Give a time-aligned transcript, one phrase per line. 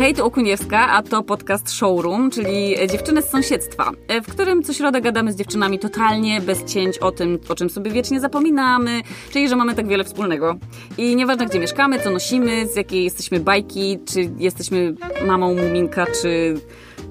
[0.00, 3.90] Hej, tu Okuniewska, a to podcast Showroom, czyli dziewczyny z sąsiedztwa,
[4.24, 7.90] w którym co środę gadamy z dziewczynami totalnie bez cięć o tym, o czym sobie
[7.90, 9.00] wiecznie zapominamy,
[9.32, 10.56] czyli że mamy tak wiele wspólnego.
[10.98, 14.94] I nieważne gdzie mieszkamy, co nosimy, z jakiej jesteśmy bajki, czy jesteśmy
[15.26, 16.54] mamą Muminka, czy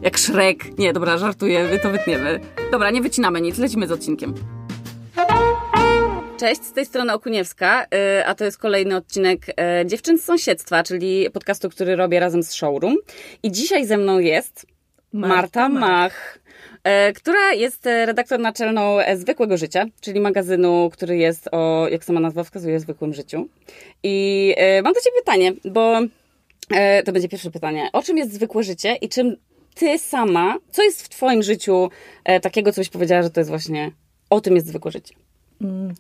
[0.02, 0.78] jak Shrek.
[0.78, 2.40] Nie, dobra, żartuję, to wytniemy.
[2.72, 4.34] Dobra, nie wycinamy nic, lecimy z odcinkiem.
[6.40, 7.86] Cześć, z tej strony Okuniewska,
[8.20, 9.54] y, a to jest kolejny odcinek y,
[9.86, 12.96] Dziewczyn z Sąsiedztwa, czyli podcastu, który robię razem z Showroom.
[13.44, 14.66] I dzisiaj ze mną jest
[15.14, 16.40] Marta, Marta Mach,
[17.10, 22.44] y, która jest redaktor naczelną Zwykłego Życia, czyli magazynu, który jest o, jak sama nazwa
[22.44, 23.48] wskazuje, zwykłym życiu.
[24.04, 26.00] I mam do Ciebie pytanie, bo
[27.06, 27.90] to będzie pierwsze pytanie.
[27.94, 29.36] O czym jest zwykłe życie i czym
[29.76, 31.90] Ty sama, co jest w Twoim życiu
[32.42, 33.92] takiego, co byś powiedziała, że to jest właśnie,
[34.30, 35.14] o tym jest zwykłe życie?
[35.62, 35.94] Mm.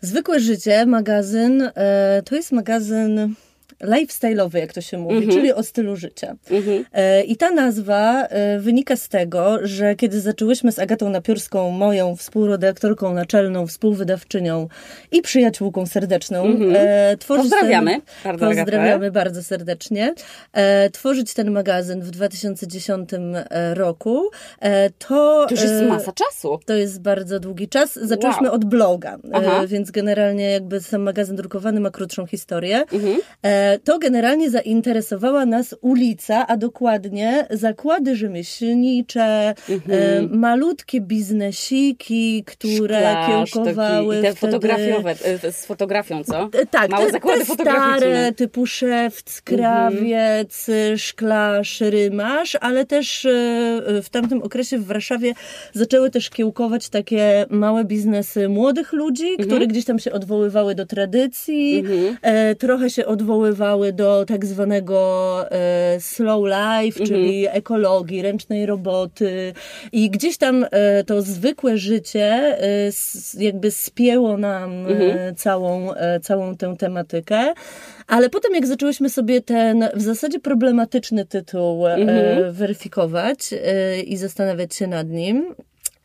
[0.00, 3.34] Zwykłe życie, magazyn, e, to jest magazyn
[3.82, 5.32] lifestyle'owy, jak to się mówi, mm -hmm.
[5.32, 6.34] czyli o stylu życia.
[6.50, 6.84] Mm -hmm.
[7.26, 13.14] I ta nazwa e, wynika z tego, że kiedy zaczęłyśmy z Agatą Napiórską, moją współredaktorką
[13.14, 14.68] naczelną, współwydawczynią
[15.12, 17.18] i przyjaciółką serdeczną, mm -hmm.
[17.18, 17.90] tworzyć Pozdrawiamy.
[17.90, 19.10] Ten, bardzo pozdrawiamy Agatę.
[19.10, 20.14] bardzo serdecznie.
[20.92, 23.10] Tworzyć ten magazyn w 2010
[23.74, 24.30] roku,
[24.98, 25.46] to...
[25.46, 26.60] To już jest masa czasu.
[26.66, 27.98] To jest bardzo długi czas.
[28.02, 28.54] Zaczęliśmy wow.
[28.54, 29.66] od bloga, Aha.
[29.66, 32.84] więc generalnie jakby sam magazyn drukowany ma krótszą historię.
[32.92, 33.16] Mhm
[33.78, 40.38] to generalnie zainteresowała nas ulica, a dokładnie zakłady rzemieślnicze, mhm.
[40.38, 44.52] malutkie biznesiki, które Szklarz, kiełkowały I te wtedy...
[44.52, 46.50] fotografiowe, e, z fotografią, co?
[46.70, 50.98] Tak, Małe te, zakłady te stare, typu Szewc, Krawiec, mhm.
[50.98, 53.30] Szklarz, Rymasz, ale też e,
[54.02, 55.32] w tamtym okresie w Warszawie
[55.72, 59.48] zaczęły też kiełkować takie małe biznesy młodych ludzi, mhm.
[59.48, 62.16] które gdzieś tam się odwoływały do tradycji, mhm.
[62.22, 63.61] E, trochę się odwoływały
[63.92, 67.06] do tak zwanego e, slow life, mhm.
[67.06, 69.52] czyli ekologii, ręcznej roboty
[69.92, 72.90] i gdzieś tam e, to zwykłe życie e,
[73.38, 75.34] jakby spięło nam mhm.
[75.34, 75.88] całą,
[76.22, 77.54] całą tę tematykę.
[78.06, 82.52] Ale potem, jak zaczęłyśmy sobie ten w zasadzie problematyczny tytuł mhm.
[82.52, 83.38] weryfikować
[84.06, 85.54] i zastanawiać się nad nim,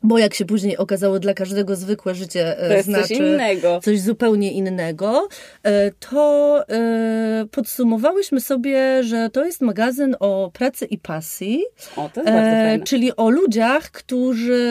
[0.02, 3.80] bo jak się później okazało, dla każdego zwykłe życie e, to znaczy coś, innego.
[3.82, 5.28] coś zupełnie innego,
[5.62, 11.64] e, to e, podsumowałyśmy sobie, że to jest magazyn o pracy i pasji.
[11.96, 12.84] O, to jest bardzo fajne.
[12.84, 14.68] Czyli o ludziach, którzy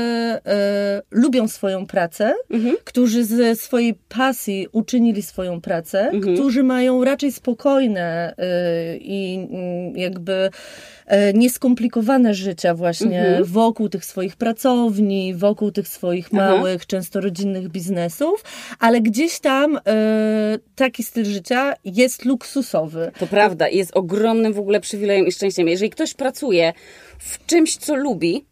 [1.12, 2.76] lubią swoją pracę, mhm.
[2.84, 6.34] którzy ze swojej pasji uczynili swoją pracę, mhm.
[6.34, 8.36] którzy mają raczej spokojne
[9.00, 10.50] i mm, jakby
[11.34, 13.44] nieskomplikowane życia właśnie mhm.
[13.44, 16.86] wokół tych swoich pracowni, wokół tych swoich małych, Aha.
[16.88, 18.44] często rodzinnych biznesów,
[18.80, 23.12] ale gdzieś tam e, taki styl życia jest luksusowy.
[23.20, 25.68] To prawda, jest ogromnym w ogóle przywilejem i szczęściem.
[25.68, 26.74] Jeżeli ktoś pracuje
[27.20, 28.46] w czymś, co lubi,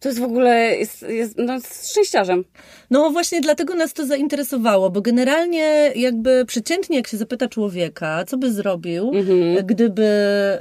[0.00, 1.58] to jest w ogóle, jest, jest no,
[1.90, 2.44] szczęściarzem.
[2.90, 8.38] No właśnie dlatego nas to zainteresowało, bo generalnie jakby przeciętnie jak się zapyta człowieka, co
[8.38, 9.66] by zrobił, mhm.
[9.66, 10.08] gdyby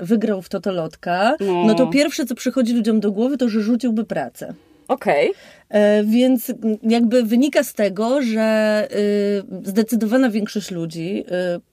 [0.02, 1.64] wygrał w Totolotka, no.
[1.66, 4.54] no to pierwsze, co przychodzi ludziom do głowy, to, że rzuciłby pracę.
[4.88, 5.30] Okej.
[5.30, 5.58] Okay.
[5.70, 6.54] E, więc
[6.84, 11.26] jakby wynika z tego, że y, zdecydowana większość ludzi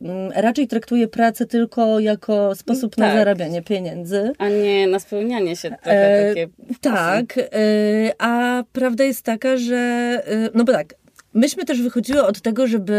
[0.04, 2.98] y, raczej traktuje pracę tylko jako sposób tak.
[2.98, 4.32] na zarabianie pieniędzy.
[4.38, 6.48] A nie na spełnianie się trochę takie.
[6.80, 7.42] Tak, y,
[8.18, 10.22] a prawda jest taka, że
[10.54, 10.94] no bo tak,
[11.36, 12.94] Myśmy też wychodziły od tego, żeby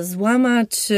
[0.00, 0.88] złamać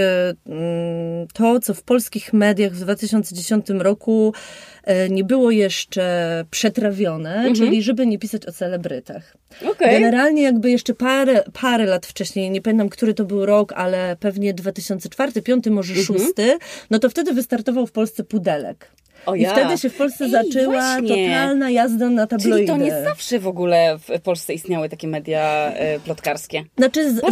[0.47, 4.72] mm, to, co w polskich mediach w 2010 roku E,
[5.11, 7.55] nie było jeszcze przetrawione, mhm.
[7.55, 9.37] czyli żeby nie pisać o celebrytach.
[9.71, 9.93] Okay.
[9.93, 14.55] Generalnie jakby jeszcze parę, parę lat wcześniej, nie pamiętam, który to był rok, ale pewnie
[14.55, 16.07] 2004, 2005, może mhm.
[16.07, 16.61] 2006,
[16.91, 18.91] no to wtedy wystartował w Polsce Pudelek.
[19.27, 19.35] Ja.
[19.35, 21.27] I wtedy się w Polsce Ej, zaczęła właśnie.
[21.27, 22.57] totalna jazda na tabloidy.
[22.57, 26.65] Czyli to nie zawsze w ogóle w Polsce istniały takie media y, plotkarskie.
[26.77, 27.23] Znaczy, z,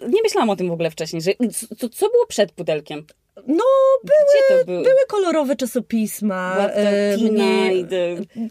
[0.00, 1.32] nie myślałam o tym w ogóle wcześniej, że
[1.78, 3.04] co, co było przed Pudelkiem?
[3.36, 3.64] No,
[4.04, 4.94] były, były?
[5.08, 6.56] kolorowe czasopisma.
[6.58, 7.70] e, mnie,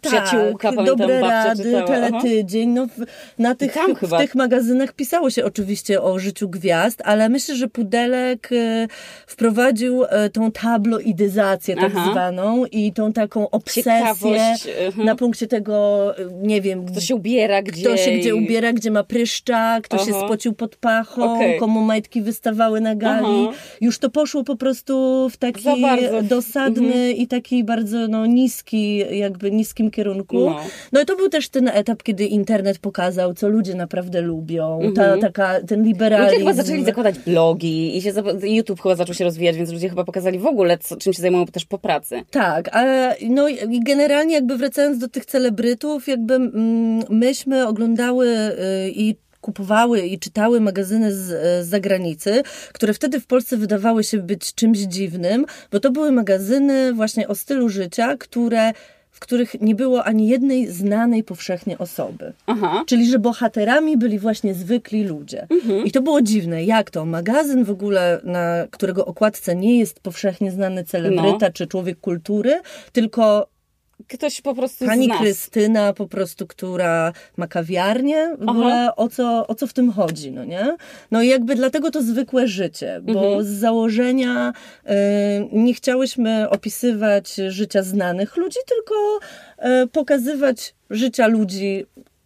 [0.01, 1.87] przyjaciółka, tak, Dobre rady, czytała.
[1.87, 2.69] teletydzień.
[2.69, 3.05] No, w,
[3.39, 8.49] na tych, w tych magazynach pisało się oczywiście o życiu gwiazd, ale myślę, że Pudelek
[8.51, 8.87] e,
[9.27, 12.11] wprowadził e, tą tabloidyzację tak Aha.
[12.11, 13.93] zwaną i tą taką obsesję
[14.85, 15.05] mhm.
[15.05, 16.85] na punkcie tego, e, nie wiem...
[16.85, 17.83] Kto się ubiera, gdzie...
[17.83, 20.05] Kto się gdzie ubiera, gdzie ma pryszcza, kto Aha.
[20.05, 21.59] się spocił pod pachą, okay.
[21.59, 23.47] komu majtki wystawały na gali.
[23.49, 23.57] Aha.
[23.81, 25.63] Już to poszło po prostu prostu w taki
[26.23, 27.15] dosadny mhm.
[27.15, 30.39] i taki bardzo no, niski, jakby niskim kierunku.
[30.39, 30.59] No.
[30.91, 34.81] no i to był też ten etap, kiedy internet pokazał, co ludzie naprawdę lubią.
[34.81, 34.93] Mhm.
[34.93, 36.31] Ta, taka, ten liberalizm.
[36.31, 38.13] Ludzie chyba zaczęli zakładać blogi i się,
[38.43, 41.45] YouTube chyba zaczął się rozwijać, więc ludzie chyba pokazali w ogóle, co, czym się zajmują
[41.45, 42.21] też po pracy.
[42.31, 48.91] Tak, ale no i generalnie jakby wracając do tych celebrytów, jakby mm, myśmy oglądały y,
[48.95, 51.19] i kupowały i czytały magazyny z,
[51.65, 52.43] z zagranicy,
[52.73, 57.35] które wtedy w Polsce wydawały się być czymś dziwnym, bo to były magazyny właśnie o
[57.35, 58.73] stylu życia, które
[59.11, 62.33] w których nie było ani jednej znanej powszechnie osoby.
[62.45, 62.83] Aha.
[62.87, 65.47] Czyli, że bohaterami byli właśnie zwykli ludzie.
[65.49, 65.85] Mhm.
[65.85, 66.63] I to było dziwne.
[66.63, 67.05] Jak to?
[67.05, 71.51] Magazyn w ogóle, na którego okładce nie jest powszechnie znany celebryta no.
[71.53, 72.61] czy człowiek kultury,
[72.91, 73.47] tylko
[74.07, 79.55] ktoś po prostu Pani Krystyna po prostu, która ma kawiarnię, w ogóle o co, o
[79.55, 80.77] co w tym chodzi, no nie?
[81.11, 83.43] No i jakby dlatego to zwykłe życie, bo mhm.
[83.43, 84.53] z założenia
[84.85, 84.91] y,
[85.51, 89.19] nie chciałyśmy opisywać życia znanych ludzi, tylko
[89.83, 91.85] y, pokazywać życia ludzi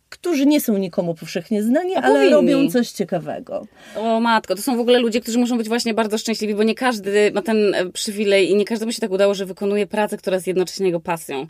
[0.09, 2.31] którzy nie są nikomu powszechnie znani, ale powinni.
[2.31, 3.67] robią coś ciekawego.
[3.95, 6.75] O matko, to są w ogóle ludzie, którzy muszą być właśnie bardzo szczęśliwi, bo nie
[6.75, 10.35] każdy ma ten e, przywilej i nie każdemu się tak udało, że wykonuje pracę, która
[10.35, 11.47] jest jednocześnie jego pasją.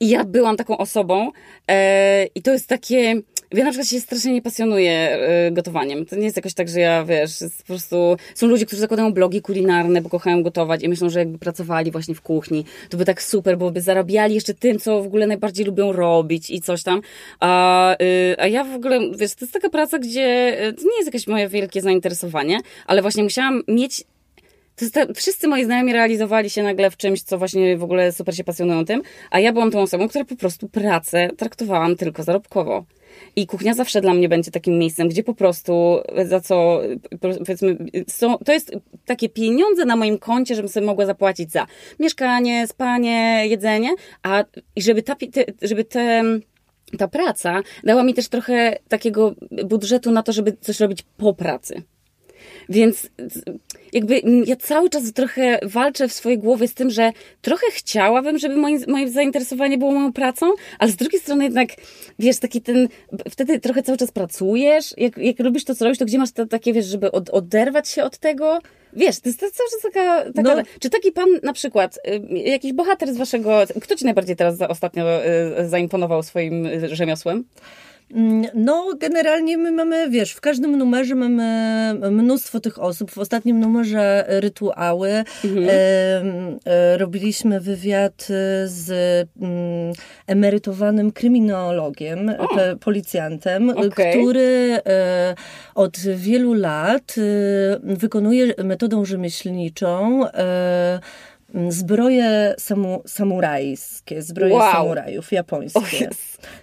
[0.00, 1.30] I ja byłam taką osobą
[1.68, 3.14] e, i to jest takie
[3.56, 5.18] ja na przykład się strasznie nie pasjonuję
[5.48, 6.06] y, gotowaniem.
[6.06, 8.16] To nie jest jakoś tak, że ja, wiesz, po prostu...
[8.34, 12.14] Są ludzie, którzy zakładają blogi kulinarne, bo kochają gotować i myślą, że jakby pracowali właśnie
[12.14, 15.66] w kuchni, to by tak super, bo by zarabiali jeszcze tym, co w ogóle najbardziej
[15.66, 17.00] lubią robić i coś tam.
[17.40, 20.96] A, y, a ja w ogóle, wiesz, to jest taka praca, gdzie y, to nie
[20.96, 24.04] jest jakieś moje wielkie zainteresowanie, ale właśnie musiałam mieć
[24.76, 28.44] to wszyscy moi znajomi realizowali się nagle w czymś, co właśnie w ogóle super się
[28.44, 32.84] pasjonują tym, a ja byłam tą osobą, która po prostu pracę traktowałam tylko zarobkowo.
[33.36, 36.80] I kuchnia zawsze dla mnie będzie takim miejscem, gdzie po prostu za co,
[37.20, 37.76] powiedzmy,
[38.08, 38.72] są, to jest
[39.04, 41.66] takie pieniądze na moim koncie, żebym sobie mogła zapłacić za
[42.00, 44.44] mieszkanie, spanie, jedzenie, a
[44.76, 45.16] żeby ta,
[45.62, 46.22] żeby te
[46.98, 49.34] ta praca dała mi też trochę takiego
[49.64, 51.82] budżetu na to, żeby coś robić po pracy.
[52.68, 53.08] Więc
[53.92, 57.12] jakby ja cały czas trochę walczę w swojej głowie z tym, że
[57.42, 60.46] trochę chciałabym, żeby moje, moje zainteresowanie było moją pracą,
[60.78, 61.68] ale z drugiej strony jednak,
[62.18, 62.88] wiesz, taki ten,
[63.30, 66.46] wtedy trochę cały czas pracujesz, jak, jak robisz to, co robisz, to gdzie masz to
[66.46, 68.58] takie, wiesz, żeby od, oderwać się od tego?
[68.92, 70.32] Wiesz, to jest cały czas taka...
[70.32, 70.62] taka no.
[70.80, 71.98] Czy taki pan na przykład,
[72.32, 73.62] y, jakiś bohater z waszego...
[73.82, 77.44] Kto ci najbardziej teraz ostatnio y, zaimponował swoim y, rzemiosłem?
[78.14, 83.10] Mm, no, generalnie my mamy, wiesz, w każdym numerze mamy mnóstwo tych osób.
[83.10, 85.10] W ostatnim numerze rytuały
[85.44, 85.68] mhm.
[86.64, 88.26] e, robiliśmy wywiad
[88.66, 88.90] z
[89.40, 89.92] mm,
[90.26, 92.76] emerytowanym kryminologiem, o.
[92.80, 94.10] policjantem, okay.
[94.10, 95.34] który e,
[95.74, 101.00] od wielu lat e, wykonuje metodą rzemieślniczą e,
[101.68, 104.72] zbroje samu, samurajskie, zbroje wow.
[104.72, 106.08] samurajów japońskie.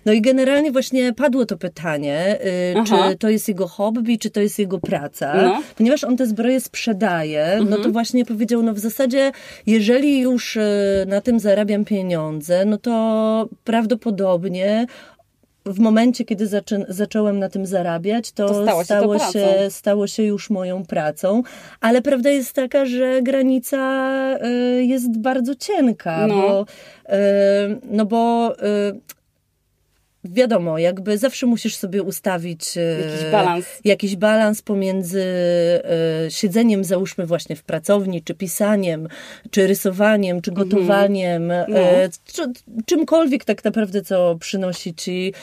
[0.05, 2.39] No i generalnie właśnie padło to pytanie,
[2.79, 5.33] y, czy to jest jego hobby, czy to jest jego praca.
[5.35, 5.61] No.
[5.77, 7.63] Ponieważ on te zbroje sprzedaje, mhm.
[7.63, 7.93] no to mhm.
[7.93, 9.31] właśnie powiedział, no w zasadzie,
[9.65, 10.61] jeżeli już y,
[11.07, 14.85] na tym zarabiam pieniądze, no to prawdopodobnie
[15.65, 20.07] w momencie, kiedy zaczę, zacząłem na tym zarabiać, to, to stało, stało, się, się, stało
[20.07, 21.43] się już moją pracą.
[21.81, 26.35] Ale prawda jest taka, że granica y, jest bardzo cienka, no.
[26.35, 27.15] bo, y,
[27.83, 29.20] no bo y,
[30.23, 37.25] wiadomo, jakby zawsze musisz sobie ustawić e, jakiś balans, jakiś balans pomiędzy e, siedzeniem, załóżmy
[37.25, 39.07] właśnie w pracowni, czy pisaniem,
[39.51, 40.69] czy rysowaniem, czy mhm.
[40.69, 42.09] gotowaniem, mhm.
[42.37, 42.47] no.
[42.85, 45.33] czymkolwiek tak naprawdę, co przynosi ci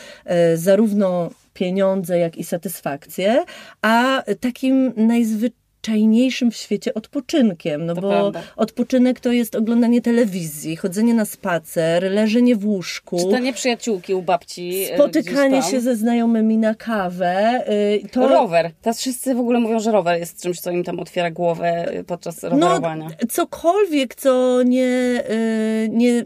[0.55, 3.45] zarówno pieniądze, jak i satysfakcję,
[3.83, 8.43] a takim najzwyczajniejszym najzwyczajniejszym w świecie odpoczynkiem, no to bo prawda.
[8.57, 13.19] odpoczynek to jest oglądanie telewizji, chodzenie na spacer, leżenie w łóżku.
[13.19, 14.85] Czytanie przyjaciółki u babci.
[14.91, 17.65] E, Spotykanie się ze znajomymi na kawę.
[18.05, 18.29] Y, to...
[18.29, 18.71] Rower.
[18.83, 22.43] Teraz wszyscy w ogóle mówią, że rower jest czymś, co im tam otwiera głowę podczas
[22.43, 23.05] no, rowerowania.
[23.05, 26.25] No, cokolwiek, co nie, y, nie,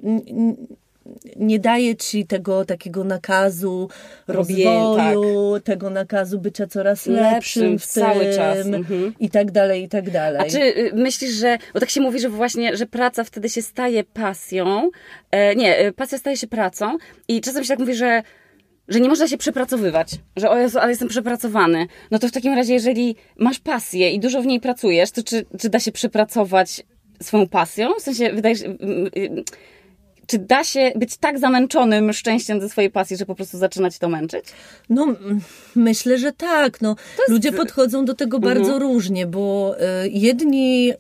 [1.37, 3.88] nie daje ci tego takiego nakazu
[4.26, 4.97] rozwoju,
[5.55, 5.64] tak.
[5.64, 8.67] tego nakazu bycia coraz lepszym, lepszym w tym cały czas.
[8.67, 9.14] Mhm.
[9.21, 10.41] i tak dalej, i tak dalej.
[10.41, 13.62] A czy y, myślisz, że, bo tak się mówi, że właśnie, że praca wtedy się
[13.62, 14.91] staje pasją,
[15.31, 16.97] e, nie, y, pasja staje się pracą
[17.29, 18.23] i czasem się tak mówi, że
[18.88, 21.87] że nie można się przepracowywać, że o Jezu, ale jestem przepracowany.
[22.11, 25.47] No to w takim razie, jeżeli masz pasję i dużo w niej pracujesz, to czy,
[25.59, 26.83] czy da się przepracować
[27.23, 27.95] swoją pasją?
[27.99, 28.76] W sensie, wydaje się,
[30.33, 34.09] Czy da się być tak zamęczonym szczęściem ze swojej pasji, że po prostu zaczynać to
[34.09, 34.45] męczyć?
[34.91, 35.07] No,
[35.75, 36.81] myślę, że tak.
[36.81, 37.31] No, jest...
[37.31, 38.55] Ludzie podchodzą do tego mhm.
[38.55, 39.75] bardzo różnie, bo
[40.05, 40.91] y, jedni...
[40.91, 40.95] Y...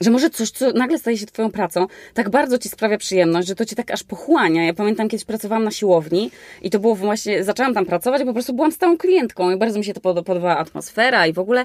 [0.00, 3.54] Że może coś, co nagle staje się twoją pracą, tak bardzo ci sprawia przyjemność, że
[3.54, 4.64] to ci tak aż pochłania.
[4.64, 6.30] Ja pamiętam, kiedyś pracowałam na siłowni
[6.62, 9.78] i to było właśnie, zaczęłam tam pracować, bo po prostu byłam stałą klientką i bardzo
[9.78, 11.64] mi się to podobała atmosfera i w ogóle.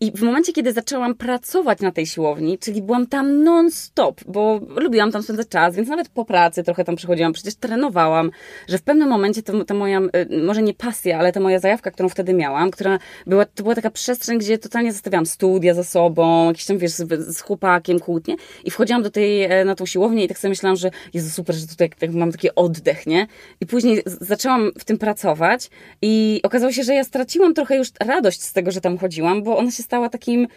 [0.00, 5.12] I w momencie, kiedy zaczęłam pracować na tej siłowni, czyli byłam tam non-stop, bo lubiłam
[5.12, 8.30] tam spędzać czas, więc nawet po pracy trochę tam przychodziłam, przecież trenowałam,
[8.68, 11.90] że w pewnym momencie to, ta moja, y, może nie pasja, ale ta moja zajawka,
[11.90, 16.46] którą wtedy miałam, która była, to była taka przestrzeń, gdzie totalnie zostawiałam studia za sobą,
[16.46, 20.24] jakieś tam, wiesz, z, z chłopakiem kłótnie i wchodziłam do tej, e, na tą siłownię
[20.24, 23.26] i tak sobie myślałam, że jest super, że tutaj tak, mam taki oddech, nie?
[23.60, 25.70] I później zaczęłam w tym pracować
[26.02, 29.58] i okazało się, że ja straciłam trochę już radość z tego, że tam chodziłam, bo
[29.58, 30.48] ona się stała takim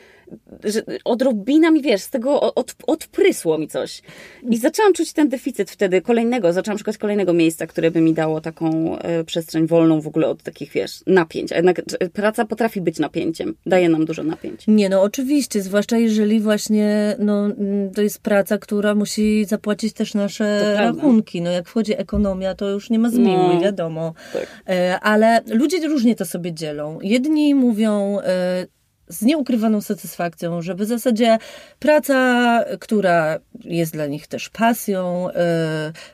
[0.64, 4.02] że odrobina mi, wiesz, z tego od, odprysło mi coś.
[4.50, 8.42] I zaczęłam czuć ten deficyt wtedy kolejnego, zaczęłam szukać kolejnego miejsca, które by mi dało
[8.42, 11.52] taką e, przestrzeń wolną w ogóle od takich, wiesz, napięć.
[11.52, 11.82] A jednak
[12.14, 14.64] praca potrafi być napięciem, daje nam dużo napięć.
[14.68, 17.50] Nie, no oczywiście, zwłaszcza jeżeli właśnie, no
[17.96, 21.42] to jest praca, która musi zapłacić też nasze rachunki.
[21.42, 24.14] No jak wchodzi ekonomia, to już nie ma zmiłuj, no, wiadomo.
[24.34, 24.48] Tak.
[24.70, 27.00] E, ale ludzie różnie to sobie dzielą.
[27.02, 28.66] Jedni mówią, e,
[29.12, 31.38] z nieukrywaną satysfakcją, że w zasadzie
[31.80, 35.34] praca, która jest dla nich też pasją, y,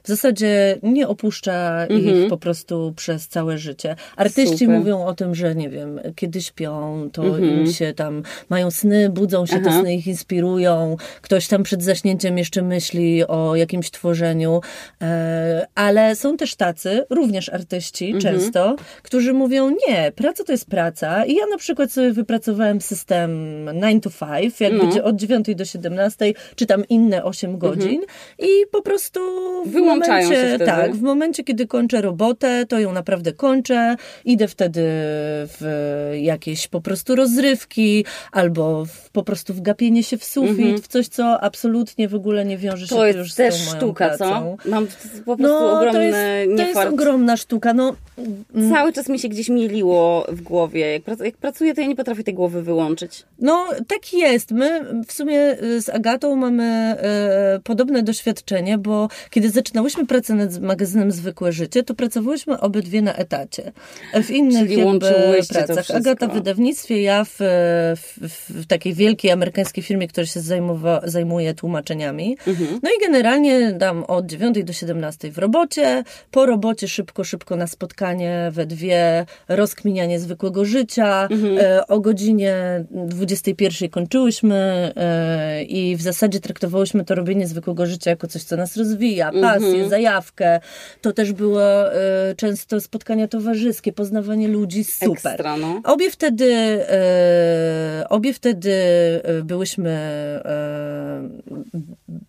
[0.04, 2.00] w zasadzie nie opuszcza mhm.
[2.02, 3.96] ich po prostu przez całe życie.
[4.16, 4.80] Artyści Super.
[4.80, 7.44] mówią o tym, że nie wiem, kiedy śpią, to mhm.
[7.44, 9.66] im się tam mają sny, budzą się, Aha.
[9.66, 10.98] te sny ich inspirują.
[11.22, 14.62] Ktoś tam przed zaśnięciem jeszcze myśli o jakimś tworzeniu,
[15.02, 15.06] y,
[15.76, 18.22] ale są też tacy, również artyści mhm.
[18.22, 23.32] często, którzy mówią, nie, praca to jest praca i ja na przykład sobie wypracowałem system
[23.74, 24.10] 9 to
[24.42, 24.80] 5, jak no.
[24.80, 27.72] będzie od 9 do 17, czy tam inne 8 mhm.
[27.72, 28.10] godzin mhm.
[28.40, 29.20] i po prostu
[29.66, 30.66] w Wyłączają momencie, się wtedy.
[30.66, 34.84] tak, w momencie, kiedy kończę robotę, to ją naprawdę kończę, idę wtedy
[35.48, 40.82] w jakieś po prostu rozrywki, albo w, po prostu w gapienie się w sufit, mhm.
[40.82, 43.78] w coś, co absolutnie w ogóle nie wiąże się to już z tą też moją
[43.78, 44.58] sztuka, pracą.
[44.64, 44.70] co?
[44.70, 44.88] Mam
[45.26, 47.74] po prostu no, ogromny to jest, to jest ogromna sztuka.
[47.74, 47.96] No,
[48.56, 48.74] mm.
[48.74, 50.94] Cały czas mi się gdzieś mieliło w głowie.
[50.94, 53.24] Jak, prac jak pracuję, to ja nie potrafię tej głowy wyłączyć.
[53.40, 54.52] No, tak jest.
[54.52, 60.60] My w sumie y, z Agatą mamy e, podobne doświadczenie, bo kiedy zaczynałyśmy pracę nad
[60.60, 63.72] magazynem Zwykłe Życie, to pracowałyśmy obydwie na etacie.
[64.24, 64.70] W innych
[65.50, 65.96] pracach.
[65.96, 67.38] Agata w wydawnictwie, ja w,
[67.98, 72.38] w, w, takiej wielkiej amerykańskiej firmie, która się zajmowa, zajmuje tłumaczeniami.
[72.48, 72.80] Mhm.
[72.84, 77.68] No i generalnie dam od 9 do 17 w robocie, po robocie szybko, szybko na
[77.68, 81.58] spotkanie we dwie, rozkminianie zwykłego życia, mhm.
[81.60, 82.57] e, o godzinie
[82.92, 88.78] 21 kończyłyśmy e, i w zasadzie traktowałyśmy to robienie zwykłego życia jako coś, co nas
[88.78, 89.90] rozwija, pasję, mm -hmm.
[89.90, 90.60] zajawkę.
[91.02, 95.32] To też było e, często spotkania towarzyskie, poznawanie ludzi, super.
[95.32, 95.82] Ekstra, no.
[95.84, 96.54] Obie wtedy
[96.90, 98.74] e, obie wtedy
[99.44, 99.98] byłyśmy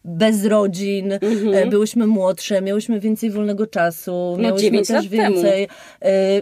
[0.05, 1.71] bez rodzin, mm -hmm.
[1.71, 5.69] byłyśmy młodsze, miałyśmy więcej wolnego czasu, no, miałyśmy też więcej,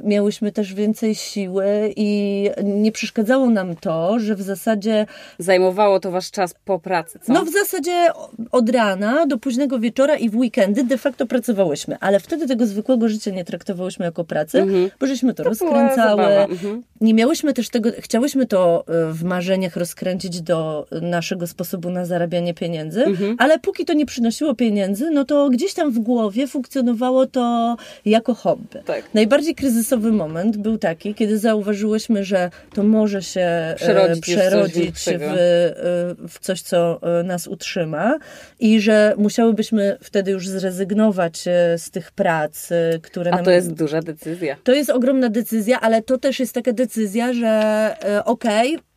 [0.04, 5.06] miałyśmy też więcej siły i nie przeszkadzało nam to, że w zasadzie...
[5.38, 7.32] Zajmowało to wasz czas po pracy, co?
[7.32, 8.08] No w zasadzie
[8.52, 13.08] od rana do późnego wieczora i w weekendy de facto pracowałyśmy, ale wtedy tego zwykłego
[13.08, 14.90] życia nie traktowałyśmy jako pracy, mhm.
[15.00, 16.24] bo żeśmy to, to rozkręcały.
[16.24, 16.82] Mhm.
[17.00, 22.54] Nie miałyśmy też tego, chciałyśmy to e, w marzeniach rozkręcić do naszego sposobu na zarabianie
[22.54, 23.36] pieniędzy, mhm.
[23.38, 28.34] ale póki to nie przynosiło pieniędzy, no to gdzieś tam w głowie funkcjonowało to jako
[28.34, 28.78] hobby.
[28.84, 29.04] Tak.
[29.14, 36.28] Najbardziej kryzysowy moment był taki, kiedy zauważyłyśmy, że to może się przerodzić, przerodzić w, y,
[36.28, 38.18] w coś, co y, nas utrzyma
[38.60, 41.38] i że musiałybyśmy wtedy już zrezygnować
[41.76, 42.68] z tych prac,
[43.02, 43.44] które A nam...
[43.44, 44.56] to jest duża decyzja.
[44.64, 48.95] To jest ogromna decyzja, ale to też jest taka decyzja, że okej, okay,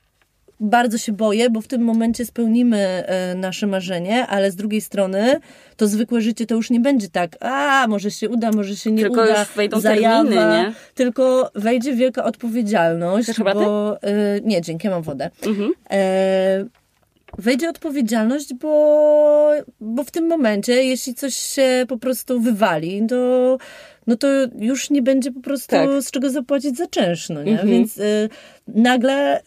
[0.59, 3.03] bardzo się boję, bo w tym momencie spełnimy
[3.35, 5.39] nasze marzenie, ale z drugiej strony
[5.77, 9.01] to zwykłe życie to już nie będzie tak, a może się uda, może się nie
[9.01, 10.73] tylko uda, już wejdą zajawa, terminy, nie?
[10.93, 15.29] tylko wejdzie wielka odpowiedzialność, Chcesz bo y, nie, dzięki, mam wodę.
[15.45, 15.71] Mhm.
[15.91, 16.65] E,
[17.37, 19.51] wejdzie odpowiedzialność, bo,
[19.81, 23.57] bo w tym momencie, jeśli coś się po prostu wywali, to,
[24.07, 24.27] no to
[24.59, 25.89] już nie będzie po prostu tak.
[26.01, 27.51] z czego zapłacić za czynsz, no nie?
[27.51, 27.69] Mhm.
[27.69, 28.29] Więc y,
[28.67, 29.41] nagle,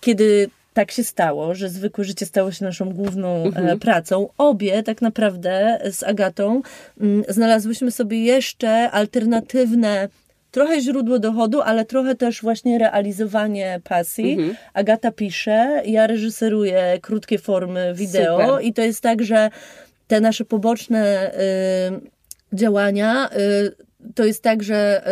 [0.00, 3.78] kiedy tak się stało, że zwykłe życie stało się naszą główną e, mhm.
[3.78, 4.28] pracą.
[4.38, 6.62] Obie tak naprawdę z Agatą
[7.00, 10.08] mm, znalazłyśmy sobie jeszcze alternatywne
[10.50, 14.32] trochę źródło dochodu, ale trochę też właśnie realizowanie pasji.
[14.32, 14.56] Mhm.
[14.74, 18.64] Agata pisze, ja reżyseruję krótkie formy wideo Super.
[18.64, 19.50] i to jest tak, że
[20.08, 21.30] te nasze poboczne
[22.52, 23.30] działania
[24.14, 25.02] to jest tak, że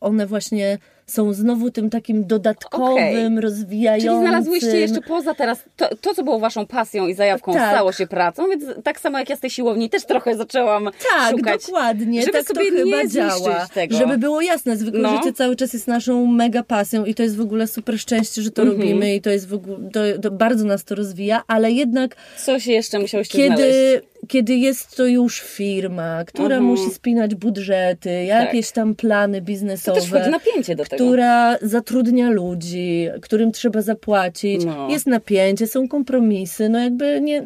[0.00, 3.40] one właśnie są znowu tym takim dodatkowym, okay.
[3.40, 4.10] rozwijającym.
[4.10, 7.74] Czyli znalazłyście jeszcze poza teraz to, to, co było waszą pasją i zajawką, tak.
[7.74, 11.30] stało się pracą, więc tak samo jak ja z tej siłowni też trochę zaczęłam tak,
[11.30, 11.62] szukać.
[11.62, 12.20] Tak, dokładnie.
[12.20, 13.66] Żeby tak sobie to chyba działa.
[13.74, 13.96] Tego.
[13.96, 15.16] Żeby było jasne, zwykłe no.
[15.16, 18.50] życie cały czas jest naszą mega pasją i to jest w ogóle super szczęście, że
[18.50, 18.66] to -hmm.
[18.66, 22.16] robimy i to jest w ogóle, to, to bardzo nas to rozwija, ale jednak...
[22.44, 26.64] Coś jeszcze musiałyście kiedy, znaleźć kiedy jest to już firma, która mhm.
[26.64, 28.74] musi spinać budżety, jakieś tak.
[28.74, 29.94] tam plany biznesowe.
[29.94, 31.04] To też wchodzi napięcie do tego.
[31.04, 34.64] Która zatrudnia ludzi, którym trzeba zapłacić.
[34.64, 34.88] No.
[34.90, 37.44] Jest napięcie, są kompromisy, no jakby nie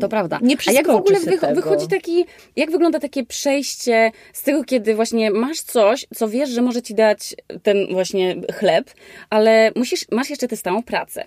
[0.00, 0.38] To prawda.
[0.42, 2.24] Nie A jak w ogóle wych wychodzi taki,
[2.56, 6.94] jak wygląda takie przejście z tego, kiedy właśnie masz coś, co wiesz, że może ci
[6.94, 8.90] dać ten właśnie chleb,
[9.30, 11.24] ale musisz, masz jeszcze tę stałą pracę.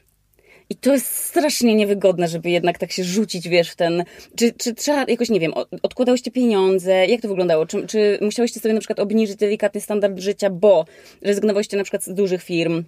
[0.71, 4.03] I to jest strasznie niewygodne, żeby jednak tak się rzucić, wiesz, w ten...
[4.35, 7.05] Czy, czy trzeba jakoś, nie wiem, odkładałyście pieniądze?
[7.05, 7.65] Jak to wyglądało?
[7.65, 10.85] Czy, czy musiałyście sobie na przykład obniżyć delikatny standard życia, bo
[11.21, 12.83] rezygnowałyście na przykład z dużych firm?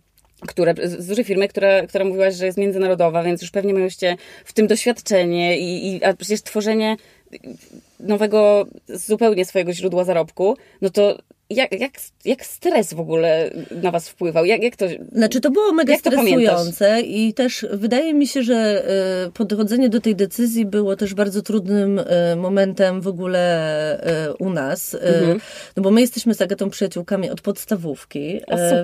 [0.47, 4.53] które, z dużej firmy, która, która mówiłaś, że jest międzynarodowa, więc już pewnie miałyście w
[4.53, 6.97] tym doświadczenie i, i a przecież tworzenie
[7.99, 11.17] nowego, zupełnie swojego źródła zarobku, no to
[11.50, 11.91] jak, jak,
[12.25, 14.45] jak stres w ogóle na was wpływał?
[14.45, 18.85] Jak, jak to, znaczy to było mega stresujące i też wydaje mi się, że
[19.25, 23.39] e, podchodzenie do tej decyzji było też bardzo trudnym e, momentem w ogóle
[24.00, 24.95] e, u nas.
[24.95, 25.39] Mhm.
[25.77, 28.41] No bo my jesteśmy z Agatą przyjaciółkami od podstawówki,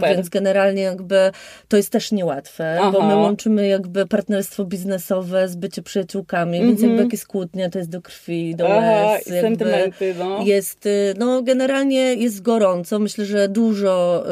[0.10, 1.32] więc generalnie jakby
[1.68, 2.92] to jest też niełatwe, Aha.
[2.92, 6.68] bo my łączymy jakby partnerstwo biznesowe z bycie przyjaciółkami, mhm.
[6.68, 9.24] więc jakby jakieś kłótnie to jest do krwi, do łez.
[9.26, 10.44] sentymenty, no.
[10.44, 10.88] Jest,
[11.18, 13.00] no generalnie jest gorąco.
[13.00, 14.26] Myślę, że dużo,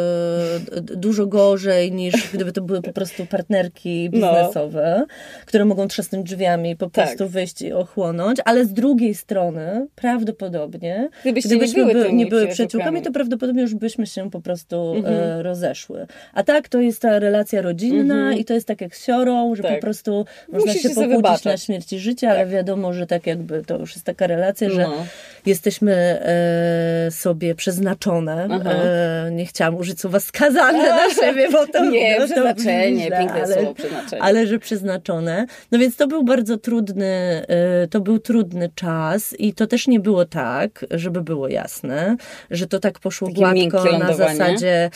[0.77, 4.34] y, dużo gorzej niż gdyby to były po prostu partnerki no.
[4.34, 5.05] biznesowe, no.
[5.46, 7.05] które mogą trzasnąć drzwiami, po tak.
[7.05, 12.25] prostu wyjść i ochłonąć, ale z drugiej strony prawdopodobnie, Gdybyście gdybyśmy nie były, by, nie
[12.25, 15.15] były przyjaciółkami, to prawdopodobnie już byśmy się po prostu mhm.
[15.15, 16.07] E, rozeszły.
[16.34, 18.38] A tak, to jest ta relacja rodzinna mhm.
[18.38, 19.75] i to jest tak jak z siorą, że tak.
[19.75, 22.38] po prostu można Musicie się pokłócić na śmierci życia, tak.
[22.38, 25.05] ale wiadomo, że tak jakby to już jest taka relacja, że no.
[25.48, 32.20] Jesteśmy e, sobie przeznaczone E, nie chciałam użyć słowa skazane na siebie, bo to Nie,
[32.20, 34.22] no, przeznaczenie, to piękne ale, słowo przeznaczenie.
[34.22, 35.46] Ale że przeznaczone.
[35.72, 37.06] No więc to był bardzo trudny,
[37.48, 42.18] e, to był trudny czas i to też nie było tak, żeby było jasne,
[42.51, 44.90] że to tak poszło Takie gładko na zasadzie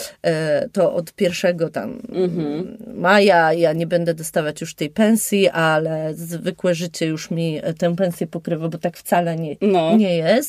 [0.74, 2.78] to od pierwszego tam mhm.
[2.94, 8.28] maja ja nie będę dostawać już tej pensji, ale zwykłe życie już mi tę pensję
[8.28, 9.98] pokrywa, bo tak wcale nie, no.
[9.98, 10.40] nie jest.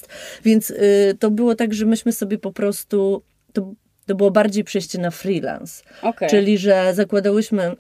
[0.44, 3.72] Więc y, to było tak, że myśmy sobie po prostu, to,
[4.06, 5.82] to było bardziej przejście na freelance.
[6.02, 6.28] Okay.
[6.28, 7.76] Czyli, że zakładałyśmy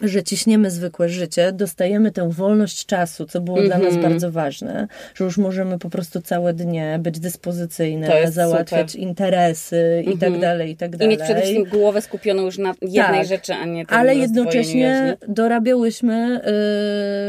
[0.00, 3.74] że ciśniemy zwykłe życie, dostajemy tę wolność czasu, co było mm -hmm.
[3.74, 4.12] dla nas mhm.
[4.12, 9.06] bardzo ważne, że już możemy po prostu całe dnie być dyspozycyjne, załatwiać super.
[9.08, 10.16] interesy mm -hmm.
[10.16, 10.40] i tak mhm.
[10.40, 11.14] dalej, i tak dalej.
[11.14, 15.16] I mieć przede wszystkim głowę skupioną już na jednej tak, rzeczy, a nie Ale jednocześnie
[15.28, 16.40] dorabiałyśmy,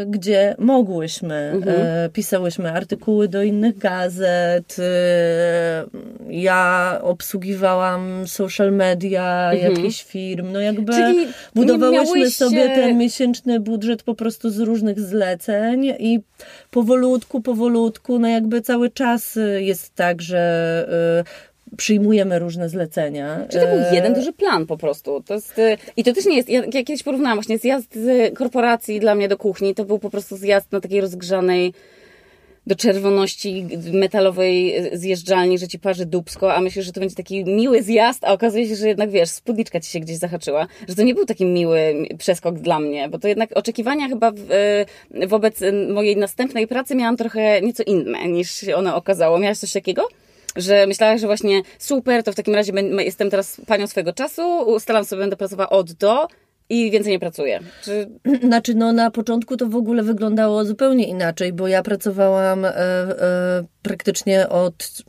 [0.04, 1.36] y, gdzie mogłyśmy.
[1.36, 2.06] Mm -hmm.
[2.06, 4.84] y, pisałyśmy artykuły do innych gazet, y,
[6.30, 9.72] ja obsługiwałam social media mhm.
[9.74, 15.00] jakichś firm, no jakby Czyli budowałyśmy sobie sobie ten miesięczny budżet po prostu z różnych
[15.00, 16.20] zleceń i
[16.72, 21.24] powolutku, powolutku, no jakby cały czas jest tak, że
[21.72, 23.46] y, przyjmujemy różne zlecenia.
[23.50, 25.24] Czy to był e, jeden duży plan po prostu?
[25.26, 28.34] To jest, y, I to też nie jest, ja, ja kiedyś porównałam właśnie zjazd z
[28.38, 31.74] korporacji dla mnie do kuchni, to był po prostu zjazd na takiej rozgrzanej
[32.68, 37.84] do czerwoności metalowej zjeżdżalni, że ci parzy dubsko, a myślisz, że to będzie taki miły
[37.84, 41.16] zjazd, a okazuje się, że jednak wiesz, spódniczka ci się gdzieś zahaczyła, że to nie
[41.16, 44.52] był taki miły przeskok dla mnie, bo to jednak oczekiwania chyba w,
[45.14, 45.60] e, wobec
[45.94, 49.40] mojej następnej pracy miałam trochę nieco inne niż się ono okazało.
[49.40, 50.08] Miałaś coś takiego?
[50.56, 55.06] że myślałaś, że właśnie super, to w takim razie jestem teraz panią swojego czasu, ustalam
[55.06, 56.28] sobie, będę pracowała od do,
[56.70, 57.60] i więcej nie pracuję.
[57.84, 58.10] Czy...
[58.48, 63.64] Znaczy, no na początku to w ogóle wyglądało zupełnie inaczej, bo ja pracowałam e, e,
[63.82, 65.04] praktycznie od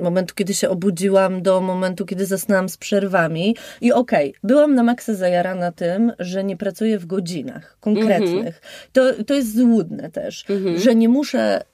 [0.00, 3.56] momentu, kiedy się obudziłam, do momentu, kiedy zasnęłam z przerwami.
[3.80, 8.30] I okej, okay, byłam na maksa zajarana tym, że nie pracuję w godzinach konkretnych.
[8.32, 8.88] Mm -hmm.
[8.92, 10.78] To, to jest złudne też, mm -hmm.
[10.78, 11.64] że nie muszę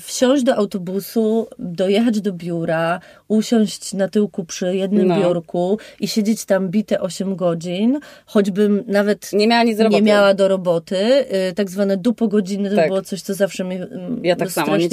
[0.00, 5.20] wsiąść do autobusu, dojechać do biura, usiąść na tyłku przy jednym no.
[5.20, 10.34] biurku i siedzieć tam bite 8 godzin, choćbym nawet nie miała, nic do nie miała
[10.34, 10.96] do roboty.
[11.50, 12.88] Y, tak zwane dupo godziny to tak.
[12.88, 14.88] było coś, co zawsze mnie mm, ja tak samo, nie.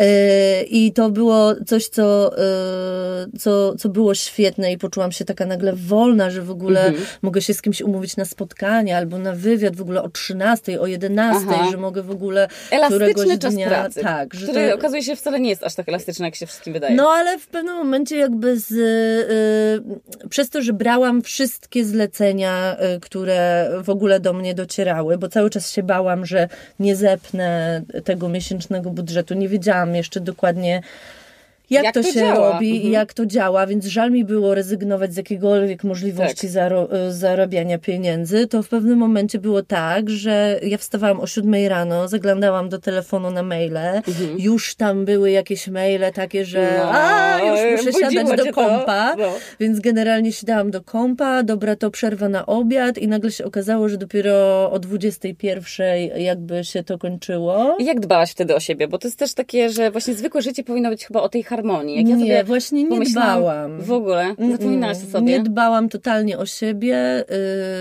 [0.00, 2.32] Y, I to było coś, co,
[3.38, 7.06] co, co było świetne i poczułam się taka nagle wolna, że w ogóle mhm.
[7.22, 10.86] mogę się z kimś umówić na spotkanie albo na wywiad w ogóle o 13, o
[10.86, 11.70] 11, Aha.
[11.70, 12.48] że mogę w ogóle
[13.22, 13.68] elastyczny czas dnia.
[13.68, 14.74] pracy, tak, że który to...
[14.74, 16.94] okazuje się wcale nie jest aż tak elastyczny, jak się wszystkim wydaje.
[16.94, 23.00] No ale w pewnym momencie jakby z, yy, przez to, że brałam wszystkie zlecenia, yy,
[23.00, 26.48] które w ogóle do mnie docierały, bo cały czas się bałam, że
[26.80, 29.34] nie zepnę tego miesięcznego budżetu.
[29.34, 30.82] Nie wiedziałam jeszcze dokładnie,
[31.70, 32.52] jak, jak to, to, się działa?
[32.52, 32.88] robi mhm.
[32.88, 36.50] i jak to działa, więc żal mi było rezygnować z jakiegokolwiek możliwości tak.
[36.50, 41.68] zaro, e, zarabiania pieniędzy, to w pewnym momencie było tak, że ja wstawałam o siódmej
[41.68, 43.76] rano, zaglądałam do telefonu na maile,
[44.08, 44.38] mhm.
[44.38, 49.32] już tam były jakieś maile takie, że no, a, już muszę siadać do kompa, no.
[49.60, 53.96] więc generalnie siadałam do kompa, dobra, to przerwa na obiad i nagle się okazało, że
[53.96, 57.76] dopiero o 21 jakby się to kończyło.
[57.78, 58.88] I jak dbałaś wtedy o siebie?
[58.88, 61.96] Bo to jest też takie, że właśnie zwykłe życie powinno być chyba o tej harmonii.
[61.96, 63.80] Jak ja nie, właśnie nie dbałam.
[63.80, 64.34] W ogóle?
[64.50, 65.26] Zapominałaś o sobie?
[65.26, 67.24] Nie dbałam totalnie o siebie.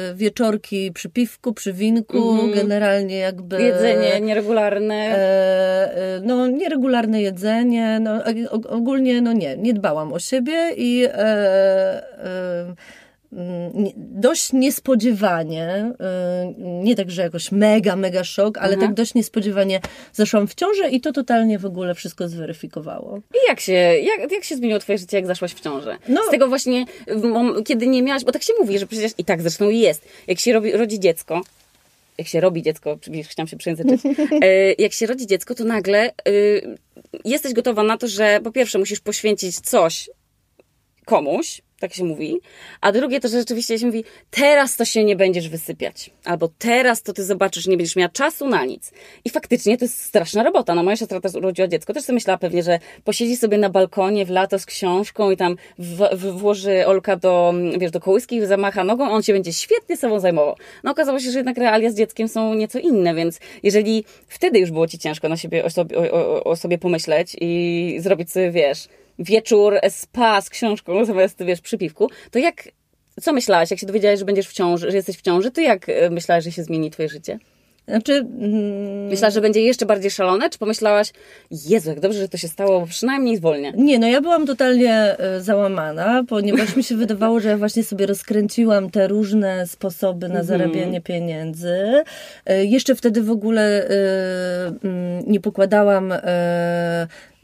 [0.10, 2.56] Yy, wieczorki przy piwku, przy winku, mm -hmm.
[2.56, 3.62] generalnie jakby...
[3.62, 5.18] Jedzenie nieregularne.
[6.22, 8.00] Yy, no, nieregularne jedzenie.
[8.02, 8.12] No,
[8.70, 10.98] ogólnie, no nie, nie dbałam o siebie i...
[10.98, 11.10] Yy,
[12.26, 12.76] Mm,
[13.98, 15.94] dość niespodziewanie,
[16.50, 19.80] y, nie tak, że jakoś mega, mega szok, ale tak dość niespodziewanie
[20.14, 23.18] zaszłam w ciążę i to totalnie w ogóle wszystko zweryfikowało.
[23.18, 25.98] I jak się, jak, jak się zmieniło twoje życie, jak zaszłaś w ciążę?
[26.08, 26.22] No.
[26.28, 26.86] Z tego właśnie,
[27.66, 30.54] kiedy nie miałaś, bo tak się mówi, że przecież i tak zresztą jest, jak się
[30.54, 31.42] robi, rodzi dziecko,
[32.18, 34.02] jak się robi dziecko, chciałam się przejęzyczyć,
[34.42, 36.78] e, jak się rodzi dziecko, to nagle y,
[37.26, 40.10] jesteś gotowa na to, że po pierwsze musisz poświęcić coś
[41.06, 42.40] komuś, tak się mówi.
[42.82, 46.10] A drugie to, że rzeczywiście się mówi, teraz to się nie będziesz wysypiać.
[46.24, 48.92] Albo teraz to ty zobaczysz, nie będziesz miała czasu na nic.
[49.26, 50.76] I faktycznie to jest straszna robota.
[50.76, 54.26] No moja siostra też urodziła dziecko, też sobie myślała pewnie, że posiedzi sobie na balkonie
[54.26, 58.46] w lato z książką i tam w, w, włoży Olka do, wiesz, do kołyski i
[58.46, 60.56] zamacha nogą, on się będzie świetnie sobą zajmował.
[60.84, 64.72] No okazało się, że jednak realia z dzieckiem są nieco inne, więc jeżeli wtedy już
[64.72, 68.52] było ci ciężko na siebie, o sobie, o, o, o sobie pomyśleć i zrobić sobie,
[68.52, 68.88] wiesz,
[69.20, 72.64] wieczór spa z książką zamiast, wiesz, przypiwku, to jak,
[73.22, 75.90] co myślałaś, jak się dowiedziałaś, że będziesz w ciąży, że jesteś w ciąży, to jak
[75.90, 77.40] e, myślałaś, że się zmieni twoje życie?
[77.88, 81.14] Znaczy, mm, Myślałaś, że będzie jeszcze bardziej szalone, czy pomyślałaś,
[81.52, 83.74] Jezu, jak dobrze, że to się stało, bo przynajmniej zwolnię?
[83.78, 88.06] Nie, no ja byłam totalnie e, załamana, ponieważ mi się wydawało, że ja właśnie sobie
[88.06, 90.46] rozkręciłam te różne sposoby na mhm.
[90.46, 92.04] zarabianie pieniędzy.
[92.46, 93.88] E, jeszcze wtedy w ogóle
[94.84, 96.14] mm, nie pokładałam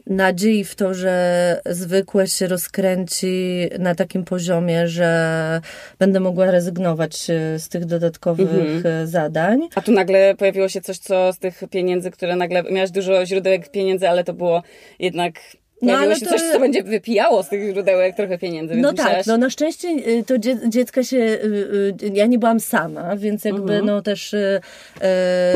[0.06, 5.60] nadziei w to, że zwykłe się rozkręci na takim poziomie, że
[5.98, 9.06] będę mogła rezygnować e, z tych dodatkowych mhm.
[9.06, 9.68] zadań.
[9.74, 13.70] A tu nagle pojawiło się coś, co z tych pieniędzy, które nagle miałaś dużo źródełek
[13.70, 14.62] pieniędzy, ale to było
[14.98, 15.34] jednak
[15.82, 16.32] no, ale się to...
[16.32, 18.76] coś, co będzie wypijało z tych źródełek trochę pieniędzy.
[18.76, 22.60] no tak, no na szczęście y, to dzie dziecka się, y, y, ja nie byłam
[22.60, 23.86] sama, więc jakby mhm.
[23.86, 24.34] no też...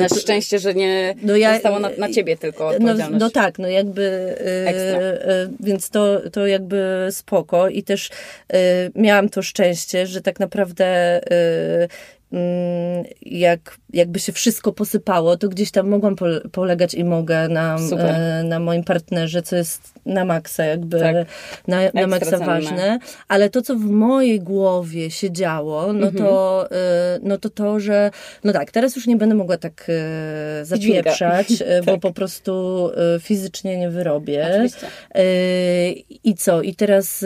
[0.01, 3.69] Na szczęście, że nie no ja, zostało na, na ciebie tylko no, no, tak, no
[3.69, 4.35] jakby...
[4.67, 5.01] Ekstra.
[5.61, 8.11] Więc to, to jakby spoko i też
[8.95, 11.21] miałam to szczęście, że tak naprawdę
[13.23, 16.17] jak, jakby się wszystko posypało, to gdzieś tam mogłam
[16.53, 21.17] polegać i mogę na, e, na moim partnerze, co jest na maksa jakby, tak.
[21.69, 22.99] na, na maksa ważne.
[23.29, 26.15] Ale to, co w mojej głowie się działo, no, mhm.
[26.15, 28.11] to, e, no to to, że
[28.45, 31.85] no tak, teraz już nie będę mogła tak e, zapieprzać, tak.
[31.85, 34.47] bo po prostu fizycznie nie wyrobię.
[34.51, 34.87] Oczywiście.
[36.25, 36.63] I co?
[36.63, 37.25] I teraz